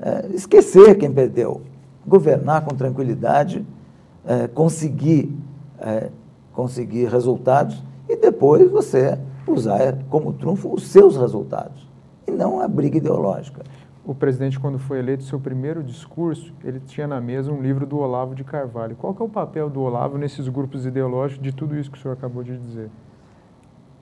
[0.00, 1.60] É, esquecer quem perdeu.
[2.06, 3.66] Governar com tranquilidade,
[4.24, 5.34] é, conseguir,
[5.78, 6.08] é,
[6.52, 11.86] conseguir resultados e depois você usar como trunfo os seus resultados
[12.26, 13.62] e não a briga ideológica.
[14.04, 17.98] O presidente, quando foi eleito, seu primeiro discurso, ele tinha na mesa um livro do
[17.98, 18.96] Olavo de Carvalho.
[18.96, 22.00] Qual que é o papel do Olavo nesses grupos ideológicos de tudo isso que o
[22.00, 22.88] senhor acabou de dizer?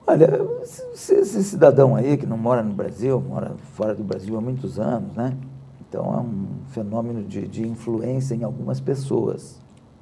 [0.09, 4.79] Olha, esse cidadão aí que não mora no Brasil, mora fora do Brasil há muitos
[4.79, 5.37] anos, né?
[5.81, 9.59] Então é um fenômeno de, de influência em algumas pessoas.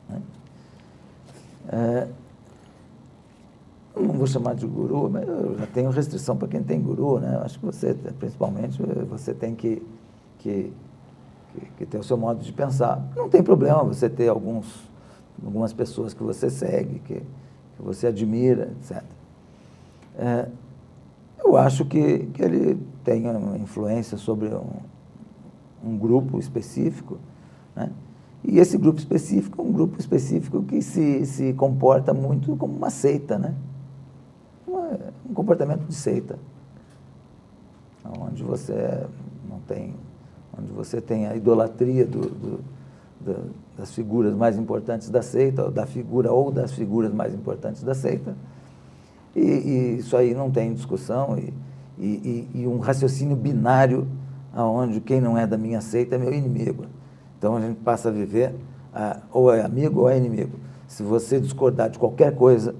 [0.08, 0.22] Né?
[1.70, 2.08] É,
[3.96, 7.42] não vou chamar de guru, mas eu já tenho restrição para quem tem guru, né?
[7.44, 8.80] Acho que você, principalmente,
[9.10, 9.82] você tem que,
[10.38, 10.72] que,
[11.52, 13.04] que, que, ter o seu modo de pensar.
[13.16, 14.88] Não tem problema você ter alguns,
[15.44, 19.04] algumas pessoas que você segue, que, que você admira, etc.
[20.18, 20.48] É,
[21.44, 24.70] eu acho que, que ele tem uma influência sobre um,
[25.84, 27.18] um grupo específico,
[27.76, 27.92] né?
[28.44, 32.92] E esse grupo específico é um grupo específico que se, se comporta muito como uma
[32.92, 33.56] seita, né?
[34.68, 36.38] uma, um comportamento de seita,
[38.20, 39.06] onde você
[39.50, 39.96] não tem,
[40.58, 42.60] onde você tem a idolatria do, do,
[43.22, 47.84] do, das figuras mais importantes da seita, ou da figura ou das figuras mais importantes
[47.84, 48.36] da seita,
[49.36, 51.54] e, e isso aí não tem discussão e,
[51.98, 54.08] e, e, um raciocínio binário,
[54.56, 56.86] onde quem não é da minha seita é meu inimigo.
[57.38, 58.56] Então a gente passa a viver
[58.94, 60.58] ah, ou é amigo ou é inimigo.
[60.88, 62.74] Se você discordar de qualquer coisa,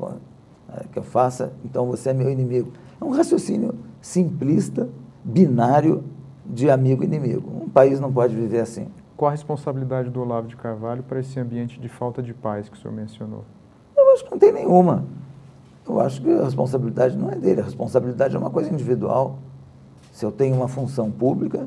[0.00, 2.72] é, que eu faça, então você é meu inimigo.
[3.00, 4.88] É um raciocínio simplista,
[5.22, 6.04] binário
[6.44, 7.50] de amigo e inimigo.
[7.62, 8.88] Um país não pode viver assim.
[9.16, 12.76] Qual a responsabilidade do Olavo de Carvalho para esse ambiente de falta de paz que
[12.76, 13.44] o senhor mencionou?
[13.96, 15.04] Eu acho que não tem nenhuma.
[15.88, 19.38] Eu acho que a responsabilidade não é dele, a responsabilidade é uma coisa individual.
[20.12, 21.66] Se eu tenho uma função pública,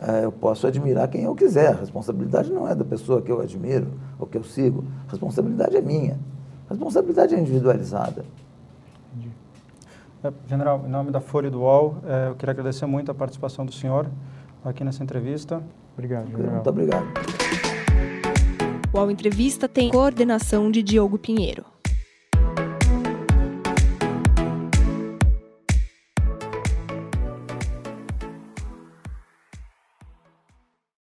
[0.00, 1.68] é, eu posso admirar quem eu quiser.
[1.68, 3.86] A responsabilidade não é da pessoa que eu admiro
[4.18, 4.84] ou que eu sigo.
[5.06, 6.18] A responsabilidade é minha.
[6.66, 8.24] A responsabilidade é individualizada.
[10.24, 13.64] É, general, em nome da Folha do UOL, é, eu queria agradecer muito a participação
[13.64, 14.06] do senhor
[14.64, 15.62] aqui nessa entrevista.
[15.92, 16.54] Obrigado, general.
[16.54, 17.06] Muito obrigado.
[18.92, 21.73] O UOL Entrevista tem coordenação de Diogo Pinheiro.